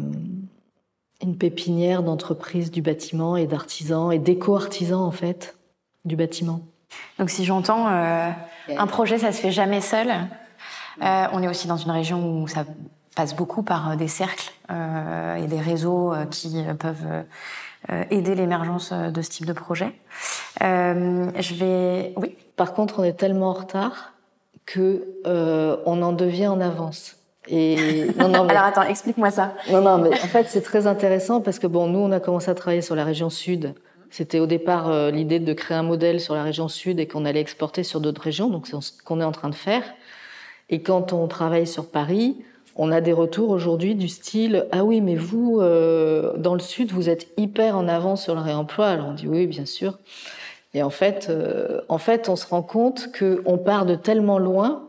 une 1.23 1.37
pépinière 1.37 2.03
d'entreprises 2.03 2.71
du 2.71 2.83
bâtiment 2.83 3.37
et 3.37 3.47
d'artisans 3.47 4.12
et 4.12 4.19
d'éco-artisans 4.19 5.01
en 5.01 5.11
fait 5.11 5.57
du 6.05 6.17
bâtiment. 6.17 6.61
Donc 7.19 7.31
si 7.31 7.45
j'entends, 7.45 7.88
euh, 7.88 8.31
un 8.77 8.87
projet 8.87 9.19
ça 9.19 9.33
se 9.33 9.40
fait 9.40 9.51
jamais 9.51 9.81
seul. 9.81 10.09
Euh, 11.03 11.25
on 11.33 11.43
est 11.43 11.49
aussi 11.49 11.67
dans 11.67 11.77
une 11.77 11.91
région 11.91 12.43
où 12.43 12.49
ça 12.49 12.65
passe 13.17 13.35
beaucoup 13.35 13.63
par 13.63 13.91
euh, 13.91 13.97
des 13.97 14.09
cercles 14.09 14.53
euh, 14.71 15.37
et 15.37 15.47
des 15.47 15.61
réseaux 15.61 16.13
qui 16.31 16.63
peuvent 16.79 17.25
aider 18.11 18.35
l'émergence 18.35 18.93
de 18.93 19.23
ce 19.23 19.31
type 19.31 19.47
de 19.47 19.53
projet. 19.53 19.93
je 20.61 21.55
vais, 21.55 22.15
oui. 22.17 22.37
Par 22.57 22.73
contre, 22.73 23.01
on 23.01 23.05
est 23.05 23.13
tellement 23.13 23.51
en 23.51 23.55
retard 23.55 24.13
que 24.65 25.05
on 25.25 26.03
en 26.03 26.13
devient 26.13 26.49
en 26.49 26.61
avance. 26.61 27.17
Et 27.49 28.07
non, 28.19 28.29
non, 28.29 28.49
Alors 28.49 28.65
attends, 28.65 28.83
explique-moi 28.83 29.31
ça. 29.31 29.53
Non, 29.71 29.81
non, 29.81 29.99
mais 29.99 30.11
en 30.11 30.29
fait 30.29 30.49
c'est 30.49 30.63
très 30.63 30.87
intéressant 30.87 31.41
parce 31.41 31.59
que 31.59 31.67
bon, 31.67 31.87
nous 31.87 31.99
on 31.99 32.13
a 32.13 32.21
commencé 32.21 32.51
à 32.51 32.55
travailler 32.55 32.83
sur 32.83 32.95
la 32.95 33.05
région 33.05 33.31
sud 33.31 33.75
C'était 34.11 34.41
au 34.41 34.47
départ 34.47 34.89
euh, 34.89 35.11
l'idée 35.11 35.41
de 35.41 35.53
créer 35.53 35.77
un 35.77 35.83
modèle 35.83 36.21
sur 36.21 36.35
la 36.35 36.43
région 36.43 36.69
sud 36.69 37.01
et 37.01 37.07
qu'on 37.07 37.25
allait 37.25 37.41
exporter 37.41 37.83
sur 37.83 38.01
d'autres 38.01 38.23
régions, 38.23 38.49
donc 38.49 38.67
c'est 38.67 38.81
ce 38.81 38.93
qu'on 39.03 39.21
est 39.21 39.25
en 39.25 39.33
train 39.33 39.51
de 39.51 39.55
faire. 39.55 39.83
Et 40.70 40.83
quand 40.83 41.12
on 41.12 41.27
travaille 41.29 41.66
sur 41.66 41.90
Paris, 41.90 42.37
on 42.77 42.90
a 42.90 43.00
des 43.00 43.12
retours 43.12 43.50
aujourd'hui 43.50 43.94
du 43.94 44.09
style 44.09 44.66
ah 44.72 44.85
oui 44.85 45.00
mais 45.00 45.14
vous 45.14 45.61
euh, 45.61 46.37
dans 46.37 46.55
le 46.55 46.61
sud 46.61 46.92
vous 46.92 47.09
êtes 47.09 47.29
hyper 47.37 47.77
en 47.77 47.88
avance 47.88 48.24
sur 48.24 48.35
le 48.35 48.40
réemploi 48.40 48.87
alors 48.87 49.09
on 49.09 49.14
dit 49.14 49.29
oui 49.29 49.46
bien 49.46 49.66
sûr 49.66 49.98
et 50.72 50.83
en 50.83 50.90
fait 50.90 51.29
euh, 51.31 51.81
en 51.88 51.98
fait 51.98 52.29
on 52.29 52.37
se 52.37 52.46
rend 52.46 52.62
compte 52.62 53.12
que 53.12 53.42
on 53.46 53.59
part 53.59 53.87
de 53.87 53.94
tellement 53.94 54.38
loin 54.38 54.88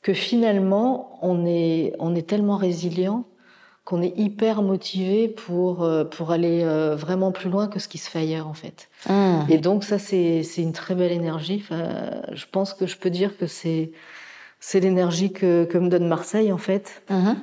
que 0.00 0.14
finalement 0.14 1.18
on 1.22 1.44
est 1.46 1.94
on 1.98 2.14
est 2.14 2.26
tellement 2.26 2.56
résilient 2.56 3.24
qu'on 3.84 4.00
est 4.00 4.16
hyper 4.16 4.62
motivé 4.62 5.28
pour 5.28 5.82
euh, 5.82 6.04
pour 6.04 6.30
aller 6.30 6.64
vraiment 6.94 7.32
plus 7.32 7.50
loin 7.50 7.66
que 7.66 7.78
ce 7.78 7.88
qui 7.88 7.98
se 7.98 8.08
fait 8.08 8.20
ailleurs 8.20 8.46
en 8.46 8.54
fait. 8.54 8.88
Mmh. 9.10 9.50
et 9.50 9.58
donc 9.58 9.82
ça 9.82 9.98
c'est 9.98 10.44
c'est 10.44 10.62
une 10.62 10.72
très 10.72 10.94
belle 10.94 11.10
énergie. 11.10 11.60
Enfin, 11.62 12.22
je 12.32 12.46
pense 12.50 12.74
que 12.74 12.86
je 12.86 12.96
peux 12.96 13.10
dire 13.10 13.36
que 13.36 13.48
c'est 13.48 13.90
c'est 14.64 14.78
l'énergie 14.80 15.32
que, 15.32 15.64
que 15.64 15.76
me 15.76 15.88
donne 15.88 16.06
Marseille 16.06 16.52
en 16.52 16.58
fait 16.58 17.02
Mhm. 17.10 17.36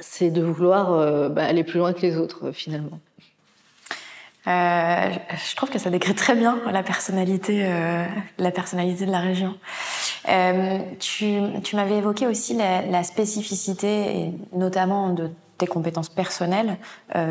c'est 0.00 0.30
de 0.30 0.42
vouloir 0.42 0.92
euh, 0.92 1.28
bah, 1.30 1.44
aller 1.44 1.64
plus 1.64 1.78
loin 1.78 1.92
que 1.94 2.02
les 2.02 2.16
autres 2.16 2.48
euh, 2.48 2.52
finalement. 2.52 3.00
Euh, 4.46 5.10
je 5.50 5.56
trouve 5.56 5.70
que 5.70 5.78
ça 5.78 5.88
décrit 5.88 6.14
très 6.14 6.34
bien 6.34 6.58
la 6.70 6.82
personnalité, 6.82 7.64
la 8.38 8.50
personnalité 8.50 9.06
de 9.06 9.12
la 9.12 9.20
région. 9.20 9.54
Tu 10.98 11.40
tu 11.62 11.76
m'avais 11.76 11.98
évoqué 11.98 12.26
aussi 12.26 12.54
la, 12.54 12.82
la 12.82 13.04
spécificité, 13.04 14.16
et 14.18 14.32
notamment 14.52 15.10
de 15.10 15.30
tes 15.58 15.68
compétences 15.68 16.08
personnelles, 16.08 16.76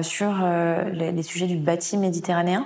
sur 0.04 0.32
les, 0.94 1.12
les 1.12 1.24
sujets 1.24 1.48
du 1.48 1.58
bâti 1.58 1.98
méditerranéen. 1.98 2.66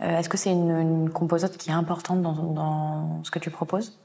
Est-ce 0.00 0.28
que 0.28 0.36
c'est 0.36 0.52
une, 0.52 0.76
une 0.78 1.10
composante 1.10 1.56
qui 1.56 1.70
est 1.70 1.78
importante 1.84 2.20
dans, 2.20 2.34
dans 2.34 3.24
ce 3.24 3.30
que 3.30 3.38
tu 3.38 3.50
proposes? 3.50 3.96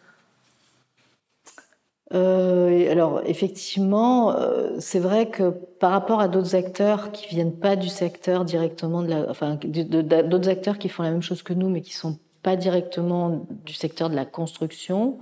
Euh, 2.13 2.91
alors 2.91 3.21
effectivement, 3.25 4.35
euh, 4.35 4.71
c'est 4.79 4.99
vrai 4.99 5.29
que 5.29 5.49
par 5.79 5.91
rapport 5.91 6.19
à 6.19 6.27
d'autres 6.27 6.55
acteurs 6.55 7.11
qui 7.11 7.27
viennent 7.27 7.55
pas 7.55 7.75
du 7.75 7.87
secteur 7.87 8.43
directement 8.43 9.01
de 9.01 9.09
la, 9.09 9.29
enfin 9.29 9.57
d'autres 9.63 10.49
acteurs 10.49 10.77
qui 10.77 10.89
font 10.89 11.03
la 11.03 11.11
même 11.11 11.21
chose 11.21 11.41
que 11.41 11.53
nous 11.53 11.69
mais 11.69 11.81
qui 11.81 11.93
sont 11.93 12.19
pas 12.43 12.57
directement 12.57 13.45
du 13.65 13.73
secteur 13.73 14.09
de 14.09 14.15
la 14.15 14.25
construction, 14.25 15.19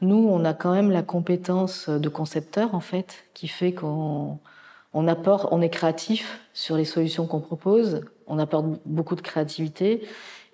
nous 0.00 0.28
on 0.30 0.44
a 0.44 0.54
quand 0.54 0.72
même 0.72 0.90
la 0.90 1.02
compétence 1.02 1.88
de 1.88 2.08
concepteur 2.08 2.74
en 2.76 2.80
fait 2.80 3.24
qui 3.34 3.48
fait 3.48 3.72
qu'on 3.72 4.38
on 4.92 5.08
apporte, 5.08 5.48
on 5.50 5.62
est 5.62 5.68
créatif 5.68 6.40
sur 6.52 6.76
les 6.76 6.84
solutions 6.84 7.26
qu'on 7.26 7.40
propose, 7.40 8.02
on 8.26 8.38
apporte 8.38 8.66
beaucoup 8.84 9.16
de 9.16 9.20
créativité 9.20 10.02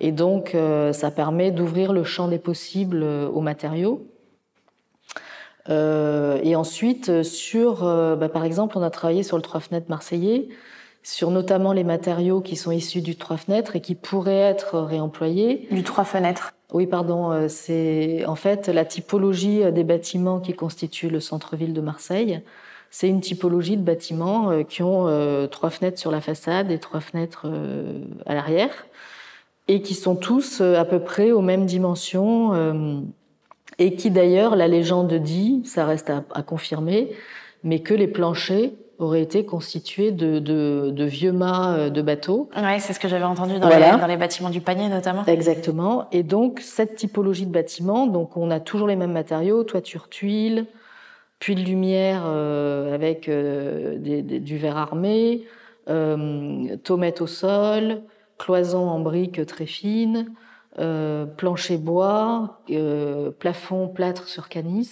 et 0.01 0.13
donc 0.13 0.55
euh, 0.55 0.93
ça 0.93 1.11
permet 1.11 1.51
d'ouvrir 1.51 1.93
le 1.93 2.05
champ 2.05 2.29
des 2.29 2.39
possibles 2.39 3.03
euh, 3.03 3.29
aux 3.29 3.41
matériaux. 3.41 4.07
Euh, 5.69 6.39
et 6.43 6.57
ensuite, 6.57 7.09
euh, 7.09 7.23
sur, 7.23 7.85
euh, 7.85 8.17
bah, 8.17 8.29
par 8.29 8.45
exemple, 8.45 8.79
on 8.79 8.83
a 8.83 8.91
travaillé 8.91 9.23
sur 9.23 9.37
le 9.37 9.43
trois 9.43 9.61
fenêtres 9.61 9.89
marseillais, 9.89 10.49
sur 11.03 11.31
notamment 11.31 11.73
les 11.73 11.85
matériaux 11.85 12.41
qui 12.41 12.57
sont 12.57 12.71
issus 12.71 13.01
du 13.01 13.17
trois 13.17 13.37
fenêtres 13.37 13.77
et 13.77 13.81
qui 13.81 13.95
pourraient 13.95 14.35
être 14.35 14.79
réemployés. 14.79 15.69
Du 15.71 15.83
trois 15.83 16.05
fenêtres. 16.05 16.53
Oui, 16.73 16.87
pardon, 16.87 17.31
euh, 17.31 17.49
c'est 17.49 18.25
en 18.27 18.35
fait 18.35 18.69
la 18.69 18.85
typologie 18.85 19.71
des 19.73 19.85
bâtiments 19.85 20.41
qui 20.41 20.53
constituent 20.53 21.11
le 21.11 21.21
centre-ville 21.21 21.73
de 21.73 21.81
Marseille. 21.81 22.41
C'est 22.91 23.09
une 23.09 23.21
typologie 23.21 23.77
de 23.77 23.83
bâtiments 23.83 24.65
qui 24.65 24.83
ont 24.83 25.07
euh, 25.07 25.47
trois 25.47 25.71
fenêtres 25.71 25.99
sur 25.99 26.11
la 26.11 26.21
façade 26.21 26.71
et 26.71 26.79
trois 26.79 27.01
fenêtres 27.01 27.47
euh, 27.47 28.01
à 28.27 28.35
l'arrière, 28.35 28.87
et 29.69 29.83
qui 29.83 29.95
sont 29.95 30.17
tous 30.17 30.61
à 30.61 30.85
peu 30.85 31.01
près 31.01 31.33
aux 31.33 31.41
mêmes 31.41 31.67
dimensions, 31.67 32.53
et 33.79 33.95
qui 33.95 34.11
d'ailleurs, 34.11 34.57
la 34.57 34.69
légende 34.69 35.13
dit, 35.15 35.63
ça 35.65 35.85
reste 35.87 36.11
à, 36.11 36.25
à 36.35 36.43
confirmer, 36.43 37.11
mais 37.65 37.81
que 37.81 37.95
les 37.95 38.07
planchers 38.09 38.71
auraient 38.99 39.21
été 39.23 39.45
constitués 39.45 40.11
de, 40.13 40.39
de, 40.39 40.91
de 40.91 41.05
vieux 41.05 41.33
mâts 41.33 41.75
euh, 41.77 41.91
de 41.91 42.01
bateaux. 42.01 42.49
Ouais, 42.57 42.79
c'est 42.81 42.95
ce 42.95 43.01
que 43.01 43.09
j'avais 43.09 43.25
entendu 43.25 43.59
dans, 43.59 43.67
Voilà. 43.69 43.93
les, 43.95 44.01
dans 44.01 44.07
les 44.07 44.17
bâtiments 44.17 44.49
du 44.49 44.63
panier 44.63 44.89
notamment. 44.89 45.25
Exactement. 45.27 46.07
Et 46.13 46.23
donc, 46.23 46.61
cette 46.61 46.95
typologie 46.97 47.45
de 47.45 47.53
bâtiment, 47.53 48.07
donc 48.07 48.37
on 48.39 48.51
a 48.51 48.59
toujours 48.61 48.87
les 48.89 48.97
mêmes 48.97 49.13
matériaux, 49.13 49.65
toiture 49.65 50.09
tuile, 50.09 50.65
puits 51.39 51.55
de 51.55 51.61
lumière 51.61 52.23
euh, 52.25 52.95
avec 52.95 53.29
euh, 53.29 53.99
des- 53.99 54.23
des- 54.23 54.41
du 54.41 54.57
verre 54.57 54.79
armé, 54.79 55.43
euh, 55.91 56.77
tomate 56.83 57.21
au 57.21 57.27
sol, 57.27 58.01
cloison 58.39 58.89
en 58.89 59.01
briques 59.01 59.45
très 59.45 59.67
fines, 59.67 60.27
euh, 60.79 61.25
plancher 61.25 61.79
bois, 61.79 62.61
euh, 62.71 63.31
plafond 63.31 63.89
plâtre 63.89 64.29
sur 64.29 64.51
canis, 64.51 64.91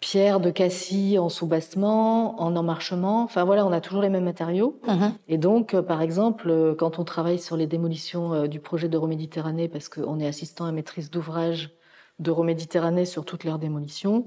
pierre 0.00 0.40
de 0.40 0.50
cassis 0.50 1.16
en 1.16 1.28
soubassement, 1.28 2.40
en 2.42 2.56
emmarchement. 2.56 3.22
Enfin 3.22 3.44
voilà, 3.44 3.64
on 3.64 3.70
a 3.70 3.80
toujours 3.80 4.02
les 4.02 4.08
mêmes 4.08 4.24
matériaux. 4.24 4.80
Mhm. 4.88 5.12
Et 5.28 5.38
donc, 5.38 5.74
euh, 5.74 5.82
par 5.82 6.02
exemple, 6.02 6.74
quand 6.76 6.98
on 6.98 7.04
travaille 7.04 7.38
sur 7.38 7.56
les 7.56 7.68
démolitions 7.68 8.48
du 8.48 8.58
projet 8.58 8.88
d'Euroméditerranée, 8.88 9.68
parce 9.68 9.88
qu'on 9.88 10.18
est 10.18 10.26
assistant 10.26 10.64
à 10.64 10.72
maîtrise 10.72 11.08
d'ouvrage 11.08 11.70
d'Euroméditerranée 12.18 13.04
sur 13.04 13.24
toutes 13.24 13.44
leurs 13.44 13.60
démolitions, 13.60 14.26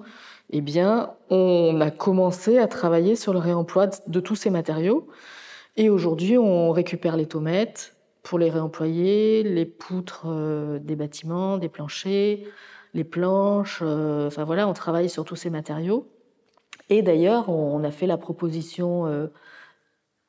eh 0.51 0.62
bien, 0.62 1.12
on 1.29 1.81
a 1.81 1.91
commencé 1.91 2.57
à 2.57 2.67
travailler 2.67 3.17
sur 3.17 3.33
le 3.33 3.39
réemploi 3.39 3.88
de, 3.88 3.95
de 4.07 4.19
tous 4.21 4.36
ces 4.36 4.49
matériaux. 4.49 5.10
Et 5.75 5.89
aujourd'hui, 5.89 6.38
on 6.38 6.71
récupère 6.71 7.17
les 7.17 7.25
tomates 7.25 7.96
pour 8.27 8.39
les 8.39 8.49
réemployer, 8.49 9.41
les 9.43 9.65
poutres 9.65 10.25
euh, 10.27 10.79
des 10.79 10.97
bâtiments, 10.97 11.57
des 11.57 11.69
planchers, 11.69 12.39
les 12.93 13.03
planches. 13.05 13.79
euh, 13.81 14.27
enfin 14.27 14.43
voilà, 14.43 14.67
on 14.67 14.73
travaille 14.73 15.09
sur 15.09 15.23
tous 15.23 15.37
ces 15.37 15.49
matériaux. 15.49 16.09
Et 16.89 17.01
d'ailleurs, 17.01 17.47
on, 17.49 17.75
on 17.75 17.83
a 17.85 17.91
fait 17.91 18.05
la 18.05 18.17
proposition 18.17 19.07
euh, 19.07 19.27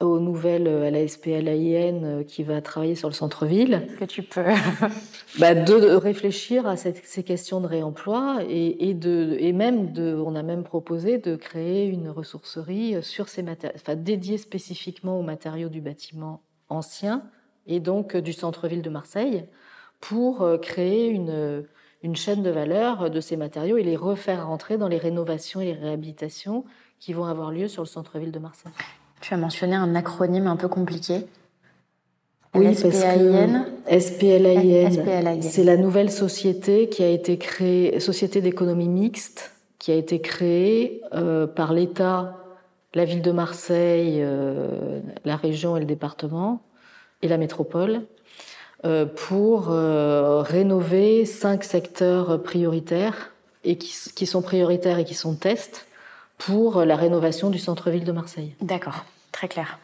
aux 0.01 0.21
nouvelles, 0.21 0.69
à 0.69 0.93
la 0.93 1.09
SPLAIN 1.09 2.05
euh, 2.05 2.23
qui 2.23 2.45
va 2.45 2.63
travailler 2.63 2.95
sur 2.95 3.09
le 3.09 3.15
centre-ville, 3.15 3.83
Est-ce 3.89 3.97
que 3.97 4.05
tu 4.05 4.23
peux 4.23 4.45
bah, 5.41 5.57
de, 5.57 5.81
de 5.81 5.91
réfléchir 5.97 6.69
à 6.69 6.77
cette- 6.77 7.05
ces 7.05 7.25
questions 7.25 7.61
de 7.61 7.67
réemploi 7.67 8.39
et, 8.49 8.89
et, 8.91 8.95
de, 8.95 9.37
et 9.41 9.53
même 9.53 9.93
de, 9.93 10.15
on 10.15 10.37
a 10.37 10.45
même 10.45 10.63
proposé 10.63 11.19
de 11.19 11.35
créer 11.35 11.87
une 11.87 12.11
ressourcerie 12.11 13.03
sur 13.03 13.29
ces 13.29 13.43
matériaux, 13.43 13.75
enfin 13.77 13.97
dédiée 13.97 14.39
spécifiquement 14.39 15.19
aux 15.19 15.25
matériaux 15.25 15.69
du 15.69 15.81
bâtiment 15.81 16.43
ancien 16.69 17.25
et 17.69 17.81
donc 17.81 18.17
euh, 18.17 18.21
du 18.21 18.33
centre-ville 18.33 18.83
de 18.83 18.91
Marseille 18.91 19.45
pour 20.01 20.43
euh, 20.43 20.59
créer 20.59 21.09
une, 21.09 21.65
une 22.03 22.17
chaîne 22.17 22.43
de 22.43 22.51
valeur 22.51 23.11
de 23.11 23.21
ces 23.21 23.37
matériaux 23.37 23.77
et 23.77 23.85
les 23.85 23.97
refaire 23.97 24.47
rentrer 24.47 24.79
dans 24.79 24.89
les 24.89 24.99
rénovations 24.99 25.61
et 25.61 25.67
les 25.67 25.73
réhabilitations 25.75 26.65
qui 26.99 27.13
vont 27.13 27.25
avoir 27.25 27.53
lieu 27.53 27.69
sur 27.69 27.83
le 27.83 27.89
centre-ville 27.89 28.33
de 28.33 28.39
Marseille. 28.39 28.73
Tu 29.21 29.35
as 29.35 29.37
mentionné 29.37 29.75
un 29.75 29.95
acronyme 29.95 30.47
un 30.47 30.57
peu 30.57 30.69
compliqué. 30.69 31.27
Oui, 32.55 32.75
que 32.75 32.91
SPLAIN, 32.91 33.67
SPLAIN. 34.01 35.43
c'est 35.43 35.65
la 35.65 35.77
nouvelle 35.77 36.11
société 36.11 36.89
qui 36.89 37.03
a 37.03 37.09
été 37.09 37.37
créée, 37.37 38.01
société 38.01 38.41
d'économie 38.41 38.89
mixte, 38.89 39.53
qui 39.79 39.93
a 39.93 39.95
été 39.95 40.21
créée 40.21 41.03
euh, 41.15 41.47
par 41.47 41.73
l'État, 41.73 42.39
la 42.95 43.05
ville 43.05 43.23
de 43.23 43.33
Marseille, 43.33 44.19
euh, 44.21 45.01
la 45.25 45.37
région 45.37 45.77
et 45.77 45.81
le 45.81 45.87
département, 45.87 46.63
et 47.23 47.29
la 47.29 47.37
métropole, 47.37 48.03
euh, 48.85 49.07
pour 49.07 49.71
euh, 49.71 50.41
rénover 50.43 51.25
cinq 51.25 51.65
secteurs 51.65 52.43
prioritaires, 52.43 53.33
et 53.65 53.77
qui, 53.77 54.27
sont 54.27 54.41
prioritaires 54.41 54.99
et 54.99 55.05
qui 55.05 55.15
sont 55.15 55.35
tests, 55.35 55.87
pour 56.39 56.85
la 56.85 56.95
rénovation 56.95 57.51
du 57.51 57.59
centre-ville 57.59 58.05
de 58.05 58.13
Marseille. 58.13 58.55
D'accord, 58.61 59.05
très 59.33 59.49
clair. 59.49 59.81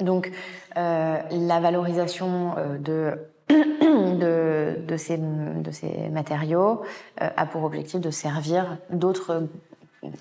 Donc, 0.00 0.32
euh, 0.78 1.18
la 1.30 1.60
valorisation 1.60 2.54
de, 2.80 3.18
de, 3.50 4.96
ces, 4.96 5.18
de 5.18 5.70
ces 5.70 6.08
matériaux 6.08 6.80
a 7.18 7.44
pour 7.44 7.64
objectif 7.64 8.00
de 8.00 8.10
servir 8.10 8.78
d'autres 8.88 9.46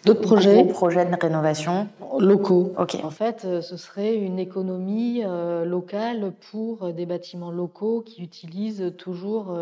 D'autres 0.06 0.22
projets 0.22 0.66
projets 0.66 1.06
de 1.06 1.16
rénovation. 1.20 1.88
locaux. 2.20 2.74
Ok. 2.78 2.98
En 3.04 3.10
fait, 3.10 3.44
euh, 3.46 3.62
ce 3.62 3.78
serait 3.78 4.16
une 4.16 4.40
économie 4.40 5.24
euh, 5.26 5.66
locale 5.66 6.32
pour 6.52 6.84
euh, 6.84 6.92
des 6.92 7.06
bâtiments 7.06 7.52
locaux 7.52 8.02
qui 8.06 8.24
utilisent 8.24 8.94
toujours 8.98 9.56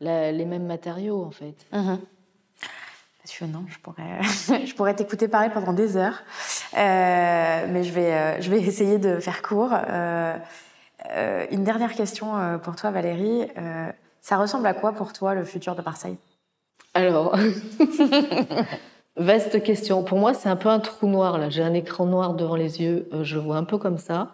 la- 0.00 0.32
les 0.32 0.44
mêmes 0.44 0.66
matériaux, 0.66 1.22
en 1.24 1.30
fait. 1.30 1.54
Mhm. 1.72 1.98
Passionnant, 3.22 3.64
je 3.68 3.78
pourrais, 3.80 4.20
je 4.66 4.74
pourrais 4.74 4.94
t'écouter 4.94 5.26
parler 5.28 5.50
pendant 5.50 5.72
des 5.72 5.96
heures, 5.96 6.22
Euh, 6.74 7.66
mais 7.70 7.82
je 7.84 7.92
vais, 7.92 8.40
je 8.42 8.50
vais 8.50 8.60
essayer 8.60 8.98
de 8.98 9.18
faire 9.20 9.42
court. 9.42 9.70
Euh, 9.72 10.36
une 11.50 11.64
dernière 11.64 11.92
question 11.94 12.58
pour 12.62 12.76
toi, 12.76 12.90
Valérie. 12.90 13.46
Euh, 13.56 13.90
ça 14.20 14.36
ressemble 14.36 14.66
à 14.66 14.74
quoi 14.74 14.92
pour 14.92 15.12
toi 15.12 15.34
le 15.34 15.44
futur 15.44 15.74
de 15.76 15.82
Marseille? 15.82 16.16
Alors, 16.94 17.36
vaste 19.16 19.62
question. 19.62 20.02
Pour 20.02 20.18
moi, 20.18 20.34
c'est 20.34 20.48
un 20.48 20.56
peu 20.56 20.68
un 20.68 20.80
trou 20.80 21.06
noir, 21.08 21.38
là. 21.38 21.50
J'ai 21.50 21.62
un 21.62 21.74
écran 21.74 22.06
noir 22.06 22.34
devant 22.34 22.56
les 22.56 22.82
yeux, 22.82 23.08
euh, 23.12 23.24
je 23.24 23.38
vois 23.38 23.56
un 23.56 23.64
peu 23.64 23.78
comme 23.78 23.98
ça. 23.98 24.32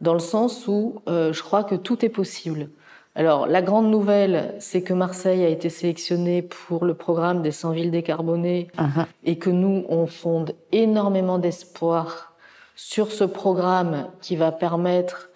dans 0.00 0.12
le 0.12 0.18
sens 0.18 0.66
où 0.66 1.00
je 1.06 1.42
crois 1.42 1.64
que 1.64 1.76
tout 1.76 2.04
est 2.04 2.08
possible. 2.10 2.68
Alors, 3.16 3.46
la 3.46 3.62
grande 3.62 3.90
nouvelle, 3.90 4.54
c'est 4.58 4.82
que 4.82 4.92
Marseille 4.92 5.44
a 5.44 5.48
été 5.48 5.70
sélectionnée 5.70 6.42
pour 6.42 6.84
le 6.84 6.94
programme 6.94 7.42
des 7.42 7.52
100 7.52 7.70
villes 7.70 7.90
décarbonées 7.92 8.68
uh-huh. 8.76 9.06
et 9.22 9.38
que 9.38 9.50
nous, 9.50 9.84
on 9.88 10.06
fonde 10.06 10.56
énormément 10.72 11.38
d'espoir 11.38 12.34
sur 12.74 13.12
ce 13.12 13.22
programme 13.22 14.08
qui 14.20 14.34
va 14.34 14.50
permettre 14.50 15.30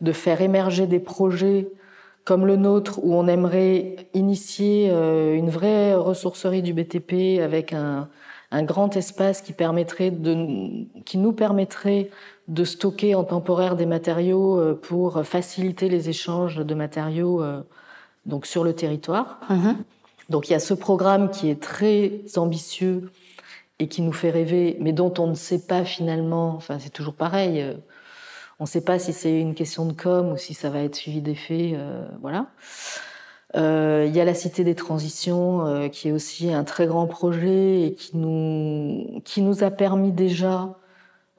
de 0.00 0.12
faire 0.12 0.40
émerger 0.42 0.86
des 0.86 1.00
projets 1.00 1.68
comme 2.24 2.46
le 2.46 2.56
nôtre 2.56 3.00
où 3.02 3.14
on 3.14 3.26
aimerait 3.26 3.96
initier 4.14 4.90
euh, 4.90 5.34
une 5.34 5.50
vraie 5.50 5.94
ressourcerie 5.94 6.62
du 6.62 6.72
BTP 6.72 7.42
avec 7.42 7.72
un, 7.72 8.08
un 8.54 8.62
grand 8.62 8.96
espace 8.96 9.42
qui 9.42 9.52
permettrait 9.52 10.12
de, 10.12 10.86
qui 11.04 11.18
nous 11.18 11.32
permettrait 11.32 12.10
de 12.46 12.64
stocker 12.64 13.16
en 13.16 13.24
temporaire 13.24 13.74
des 13.74 13.84
matériaux 13.84 14.60
euh, 14.60 14.74
pour 14.80 15.24
faciliter 15.24 15.88
les 15.88 16.08
échanges 16.08 16.56
de 16.56 16.74
matériaux 16.74 17.42
euh, 17.42 17.62
donc 18.26 18.46
sur 18.46 18.62
le 18.62 18.72
territoire. 18.72 19.40
Mhm. 19.50 19.76
Donc 20.30 20.48
il 20.48 20.52
y 20.52 20.56
a 20.56 20.60
ce 20.60 20.72
programme 20.72 21.30
qui 21.30 21.50
est 21.50 21.60
très 21.60 22.22
ambitieux 22.36 23.10
et 23.80 23.88
qui 23.88 24.02
nous 24.02 24.12
fait 24.12 24.30
rêver, 24.30 24.76
mais 24.80 24.92
dont 24.92 25.12
on 25.18 25.26
ne 25.26 25.34
sait 25.34 25.66
pas 25.66 25.84
finalement. 25.84 26.54
Enfin, 26.54 26.78
c'est 26.78 26.92
toujours 26.92 27.14
pareil. 27.14 27.60
Euh, 27.60 27.74
on 28.60 28.64
ne 28.64 28.68
sait 28.68 28.84
pas 28.84 29.00
si 29.00 29.12
c'est 29.12 29.40
une 29.40 29.56
question 29.56 29.84
de 29.84 29.92
com 29.92 30.30
ou 30.30 30.36
si 30.36 30.54
ça 30.54 30.70
va 30.70 30.78
être 30.78 30.94
suivi 30.94 31.20
d'effet. 31.20 31.76
voilà. 32.20 32.46
Il 33.54 34.10
y 34.14 34.20
a 34.20 34.24
la 34.24 34.34
Cité 34.34 34.64
des 34.64 34.74
Transitions, 34.74 35.88
qui 35.90 36.08
est 36.08 36.12
aussi 36.12 36.52
un 36.52 36.64
très 36.64 36.86
grand 36.86 37.06
projet 37.06 37.82
et 37.82 37.94
qui 37.94 38.16
nous, 38.16 39.20
qui 39.24 39.42
nous 39.42 39.62
a 39.62 39.70
permis 39.70 40.12
déjà 40.12 40.76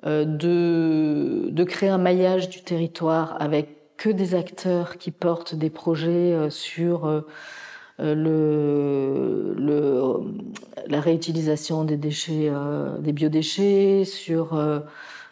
euh, 0.06 0.24
de, 0.24 1.50
de 1.50 1.64
créer 1.64 1.90
un 1.90 1.98
maillage 1.98 2.50
du 2.50 2.62
territoire 2.62 3.42
avec 3.42 3.98
que 3.98 4.10
des 4.10 4.36
acteurs 4.36 4.98
qui 5.00 5.10
portent 5.10 5.56
des 5.56 5.72
projets 5.72 6.34
euh, 6.34 6.52
sur 6.52 7.08
euh, 7.08 7.22
le, 7.98 9.56
la 10.88 11.00
réutilisation 11.00 11.86
des 11.86 11.98
déchets, 11.98 12.52
des 13.00 13.14
biodéchets, 13.14 14.04
sur 14.04 14.62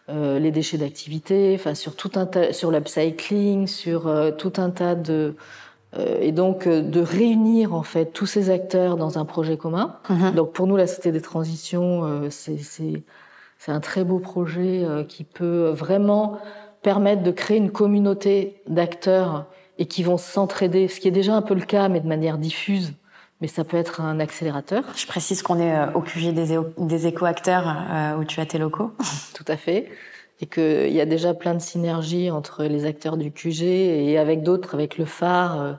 les 0.07 0.51
déchets 0.51 0.77
d'activité, 0.77 1.55
enfin 1.55 1.75
sur 1.75 1.97
tout 1.97 2.11
un 2.15 2.25
tas, 2.25 2.53
sur 2.53 2.71
l'upcycling, 2.71 3.67
sur 3.67 4.09
tout 4.37 4.53
un 4.55 4.69
tas 4.69 4.95
de 4.95 5.35
et 5.97 6.31
donc 6.31 6.67
de 6.67 6.99
réunir 7.01 7.73
en 7.73 7.83
fait 7.83 8.05
tous 8.13 8.25
ces 8.25 8.49
acteurs 8.49 8.97
dans 8.97 9.19
un 9.19 9.25
projet 9.25 9.57
commun. 9.57 9.97
Mm-hmm. 10.09 10.33
Donc 10.33 10.53
pour 10.53 10.65
nous, 10.67 10.75
la 10.75 10.87
Cité 10.87 11.11
des 11.11 11.21
Transitions, 11.21 12.29
c'est 12.29 12.57
c'est 13.65 13.71
un 13.71 13.79
très 13.79 14.03
beau 14.03 14.19
projet 14.19 14.83
euh, 14.83 15.05
qui 15.05 15.23
peut 15.23 15.69
vraiment 15.69 16.37
permettre 16.81 17.23
de 17.23 17.31
créer 17.31 17.55
une 17.55 17.71
communauté 17.71 18.61
d'acteurs 18.67 19.45
et 19.77 19.85
qui 19.85 20.03
vont 20.03 20.17
s'entraider, 20.17 20.89
ce 20.89 20.99
qui 20.99 21.07
est 21.07 21.11
déjà 21.11 21.33
un 21.33 21.41
peu 21.41 21.53
le 21.53 21.61
cas, 21.61 21.87
mais 21.87 22.01
de 22.01 22.07
manière 22.07 22.37
diffuse. 22.37 22.91
Mais 23.39 23.47
ça 23.47 23.63
peut 23.63 23.77
être 23.77 24.01
un 24.01 24.19
accélérateur. 24.19 24.83
Je 24.97 25.07
précise 25.07 25.41
qu'on 25.41 25.59
est 25.59 25.73
euh, 25.73 25.93
au 25.93 26.01
QG 26.01 26.33
des, 26.33 26.59
des 26.77 27.07
éco-acteurs 27.07 27.65
euh, 27.89 28.17
où 28.17 28.25
tu 28.25 28.41
as 28.41 28.45
tes 28.45 28.57
locaux. 28.57 28.91
Tout 29.33 29.45
à 29.47 29.55
fait. 29.55 29.89
Et 30.43 30.45
qu'il 30.45 30.91
y 30.91 30.99
a 30.99 31.05
déjà 31.05 31.33
plein 31.33 31.53
de 31.53 31.61
synergies 31.61 32.29
entre 32.29 32.65
les 32.65 32.83
acteurs 32.83 33.15
du 33.15 33.31
QG 33.31 33.61
et 33.63 34.17
avec 34.17 34.43
d'autres, 34.43 34.73
avec 34.73 34.97
le 34.97 35.05
phare. 35.05 35.77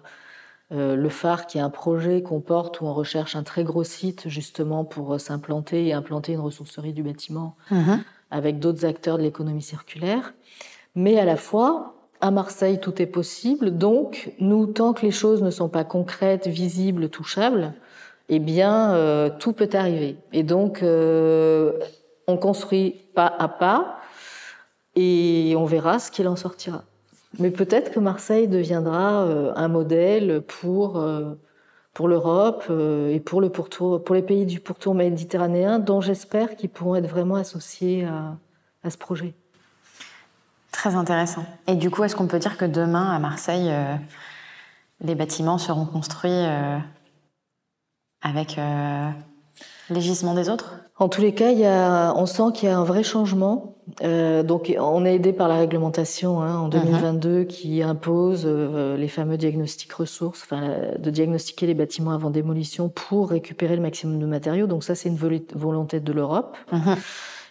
Euh, 0.72 0.96
le 0.96 1.09
phare, 1.11 1.46
qui 1.46 1.59
est 1.59 1.61
un 1.61 1.68
projet 1.68 2.22
qu'on 2.22 2.40
porte 2.40 2.81
où 2.81 2.87
on 2.87 2.94
recherche 2.94 3.37
un 3.37 3.42
très 3.42 3.64
gros 3.64 3.85
site 3.85 4.29
justement 4.29 4.85
pour 4.85 5.12
euh, 5.12 5.18
s'implanter 5.18 5.87
et 5.87 5.92
implanter 5.92 6.33
une 6.33 6.40
ressourcerie 6.40 6.94
du 6.94 7.03
bâtiment 7.03 7.57
mhm. 7.70 8.03
avec 8.31 8.59
d'autres 8.59 8.87
acteurs 8.87 9.18
de 9.18 9.22
l'économie 9.22 9.61
circulaire. 9.61 10.33
Mais 10.94 11.18
à 11.18 11.27
la 11.27 11.37
fois, 11.37 11.96
à 12.22 12.31
Marseille, 12.31 12.81
tout 12.81 13.03
est 13.03 13.07
possible. 13.07 13.77
Donc, 13.77 14.33
nous, 14.38 14.64
tant 14.64 14.94
que 14.94 15.03
les 15.03 15.11
choses 15.11 15.42
ne 15.42 15.50
sont 15.50 15.68
pas 15.68 15.85
concrètes, 15.85 16.46
visibles, 16.46 17.11
touchables, 17.11 17.74
eh 18.31 18.38
bien, 18.38 18.94
euh, 18.94 19.29
tout 19.38 19.53
peut 19.53 19.68
arriver. 19.74 20.16
Et 20.33 20.44
donc, 20.44 20.83
on 20.83 22.37
construit 22.38 23.03
pas 23.14 23.33
à 23.38 23.48
pas 23.48 23.98
et 24.96 25.54
on 25.57 25.64
verra 25.64 25.98
ce 25.98 26.11
qu'il 26.11 26.28
en 26.28 26.37
sortira. 26.37 26.85
Mais 27.38 27.50
peut-être 27.50 27.90
que 27.90 28.00
Marseille 28.00 28.48
deviendra 28.48 29.24
euh, 29.24 29.52
un 29.57 29.68
modèle 29.68 30.42
pour, 30.42 30.98
euh, 30.98 31.35
pour 31.92 32.09
l'Europe 32.09 32.64
euh, 32.70 33.11
et 33.11 33.20
pour, 33.20 33.40
le 33.40 33.50
pourtour, 33.50 34.04
pour 34.04 34.14
les 34.14 34.22
pays 34.22 34.46
du 34.46 34.61
pourtour 34.61 34.94
méditerranéen, 34.94 35.78
dont 35.78 36.00
j'espère 36.00 36.57
qu'ils 36.57 36.70
pourront 36.70 36.94
être 36.94 37.09
vraiment 37.09 37.37
associés 37.37 38.04
à, 38.04 38.37
à, 38.85 38.90
ce 38.90 38.98
projet. 38.98 39.35
Très 40.70 40.94
intéressant. 40.94 41.44
Et 41.66 41.74
du 41.74 41.90
coup, 41.90 42.04
est-ce 42.04 42.14
qu'on 42.14 42.26
peut 42.26 42.38
dire 42.38 42.57
que 42.57 42.64
demain, 42.64 43.11
à 43.11 43.18
Marseille, 43.18 43.72
les 45.00 45.14
bâtiments 45.14 45.59
seront 45.59 45.87
construits 45.87 46.44
avec 48.22 48.59
les 49.90 50.01
gisements 50.01 50.35
des 50.35 50.49
autres? 50.49 50.75
En 50.99 51.09
tous 51.09 51.20
les 51.20 51.35
cas, 51.35 51.51
il 51.51 51.59
y 51.59 51.66
a, 51.66 52.14
on 52.16 52.27
sent 52.27 52.53
qu'il 52.55 52.68
y 52.68 52.73
a 52.73 52.79
un 52.79 52.85
vrai 52.85 53.03
changement 53.03 53.75
euh, 54.03 54.42
donc, 54.42 54.75
on 54.79 55.05
est 55.05 55.16
aidé 55.16 55.33
par 55.33 55.49
la 55.49 55.57
réglementation 55.57 56.40
hein, 56.40 56.57
en 56.59 56.68
2022 56.68 57.42
uh-huh. 57.42 57.47
qui 57.47 57.83
impose 57.83 58.44
euh, 58.47 58.97
les 58.97 59.09
fameux 59.09 59.37
diagnostics 59.37 59.92
ressources, 59.92 60.42
enfin, 60.42 60.70
de 60.99 61.11
diagnostiquer 61.11 61.66
les 61.66 61.75
bâtiments 61.75 62.12
avant 62.12 62.31
démolition 62.31 62.88
pour 62.88 63.31
récupérer 63.31 63.77
le 63.77 63.83
maximum 63.83 64.18
de 64.18 64.27
matériaux. 64.27 64.66
Donc 64.66 64.85
ça, 64.85 64.94
c'est 64.94 65.09
une 65.09 65.18
volonté 65.55 66.01
de 66.01 66.12
l'Europe. 66.12 66.57
Uh-huh. 66.73 66.97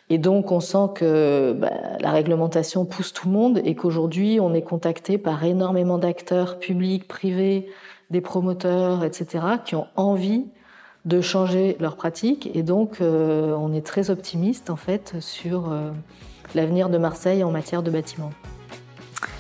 Et 0.10 0.18
donc, 0.18 0.52
on 0.52 0.60
sent 0.60 0.90
que 0.96 1.56
bah, 1.58 1.72
la 2.00 2.12
réglementation 2.12 2.86
pousse 2.86 3.14
tout 3.14 3.28
le 3.28 3.34
monde 3.34 3.62
et 3.64 3.76
qu'aujourd'hui, 3.76 4.40
on 4.42 4.54
est 4.54 4.62
contacté 4.62 5.18
par 5.18 5.44
énormément 5.44 5.98
d'acteurs 5.98 6.60
publics, 6.60 7.08
privés, 7.08 7.68
des 8.10 8.22
promoteurs, 8.22 9.04
etc., 9.04 9.46
qui 9.64 9.76
ont 9.76 9.88
envie 9.96 10.46
de 11.06 11.22
changer 11.22 11.78
leurs 11.80 11.96
pratiques. 11.96 12.50
Et 12.54 12.64
donc, 12.64 13.02
euh, 13.02 13.56
on 13.58 13.74
est 13.74 13.86
très 13.86 14.10
optimiste 14.10 14.70
en 14.70 14.76
fait 14.76 15.16
sur 15.20 15.72
euh, 15.72 15.92
l'avenir 16.56 16.90
de 16.90 16.98
Marseille 16.98 17.44
en 17.44 17.52
matière 17.52 17.84
de 17.84 17.92
bâtiments. 17.92 18.32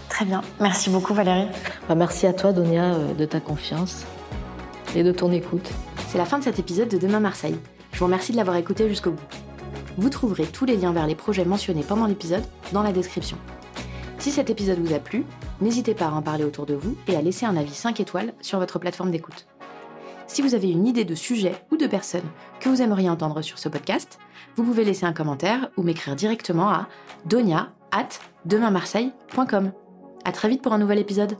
Très 0.09 0.25
bien. 0.25 0.41
Merci 0.59 0.89
beaucoup 0.89 1.13
Valérie. 1.13 1.47
Bah, 1.87 1.95
merci 1.95 2.27
à 2.27 2.33
toi 2.33 2.53
Donia 2.53 2.93
euh, 2.93 3.13
de 3.13 3.25
ta 3.25 3.39
confiance 3.39 4.05
et 4.95 5.03
de 5.03 5.11
ton 5.11 5.31
écoute. 5.31 5.71
C'est 6.07 6.17
la 6.17 6.25
fin 6.25 6.37
de 6.37 6.43
cet 6.43 6.59
épisode 6.59 6.89
de 6.89 6.97
Demain 6.97 7.19
Marseille. 7.19 7.57
Je 7.91 7.99
vous 7.99 8.05
remercie 8.05 8.31
de 8.31 8.37
l'avoir 8.37 8.57
écouté 8.57 8.87
jusqu'au 8.89 9.11
bout. 9.11 9.21
Vous 9.97 10.09
trouverez 10.09 10.45
tous 10.45 10.65
les 10.65 10.75
liens 10.75 10.91
vers 10.91 11.07
les 11.07 11.15
projets 11.15 11.45
mentionnés 11.45 11.83
pendant 11.87 12.05
l'épisode 12.05 12.43
dans 12.73 12.83
la 12.83 12.91
description. 12.91 13.37
Si 14.19 14.31
cet 14.31 14.49
épisode 14.49 14.79
vous 14.79 14.93
a 14.93 14.99
plu, 14.99 15.25
n'hésitez 15.61 15.93
pas 15.93 16.05
à 16.05 16.11
en 16.11 16.21
parler 16.21 16.43
autour 16.43 16.65
de 16.65 16.73
vous 16.73 16.95
et 17.07 17.15
à 17.15 17.21
laisser 17.21 17.45
un 17.45 17.57
avis 17.57 17.73
5 17.73 17.99
étoiles 17.99 18.33
sur 18.41 18.59
votre 18.59 18.79
plateforme 18.79 19.11
d'écoute. 19.11 19.45
Si 20.27 20.41
vous 20.41 20.55
avez 20.55 20.69
une 20.71 20.87
idée 20.87 21.05
de 21.05 21.15
sujet 21.15 21.55
ou 21.71 21.77
de 21.77 21.87
personne 21.87 22.27
que 22.59 22.69
vous 22.69 22.81
aimeriez 22.81 23.09
entendre 23.09 23.41
sur 23.41 23.59
ce 23.59 23.69
podcast, 23.69 24.19
vous 24.55 24.63
pouvez 24.63 24.83
laisser 24.83 25.05
un 25.05 25.13
commentaire 25.13 25.69
ou 25.77 25.83
m'écrire 25.83 26.15
directement 26.15 26.69
à 26.69 26.87
donia 27.25 27.71
at 27.91 28.09
demainmarseille.com. 28.45 29.71
À 30.25 30.31
très 30.31 30.49
vite 30.49 30.61
pour 30.61 30.73
un 30.73 30.77
nouvel 30.77 30.99
épisode. 30.99 31.37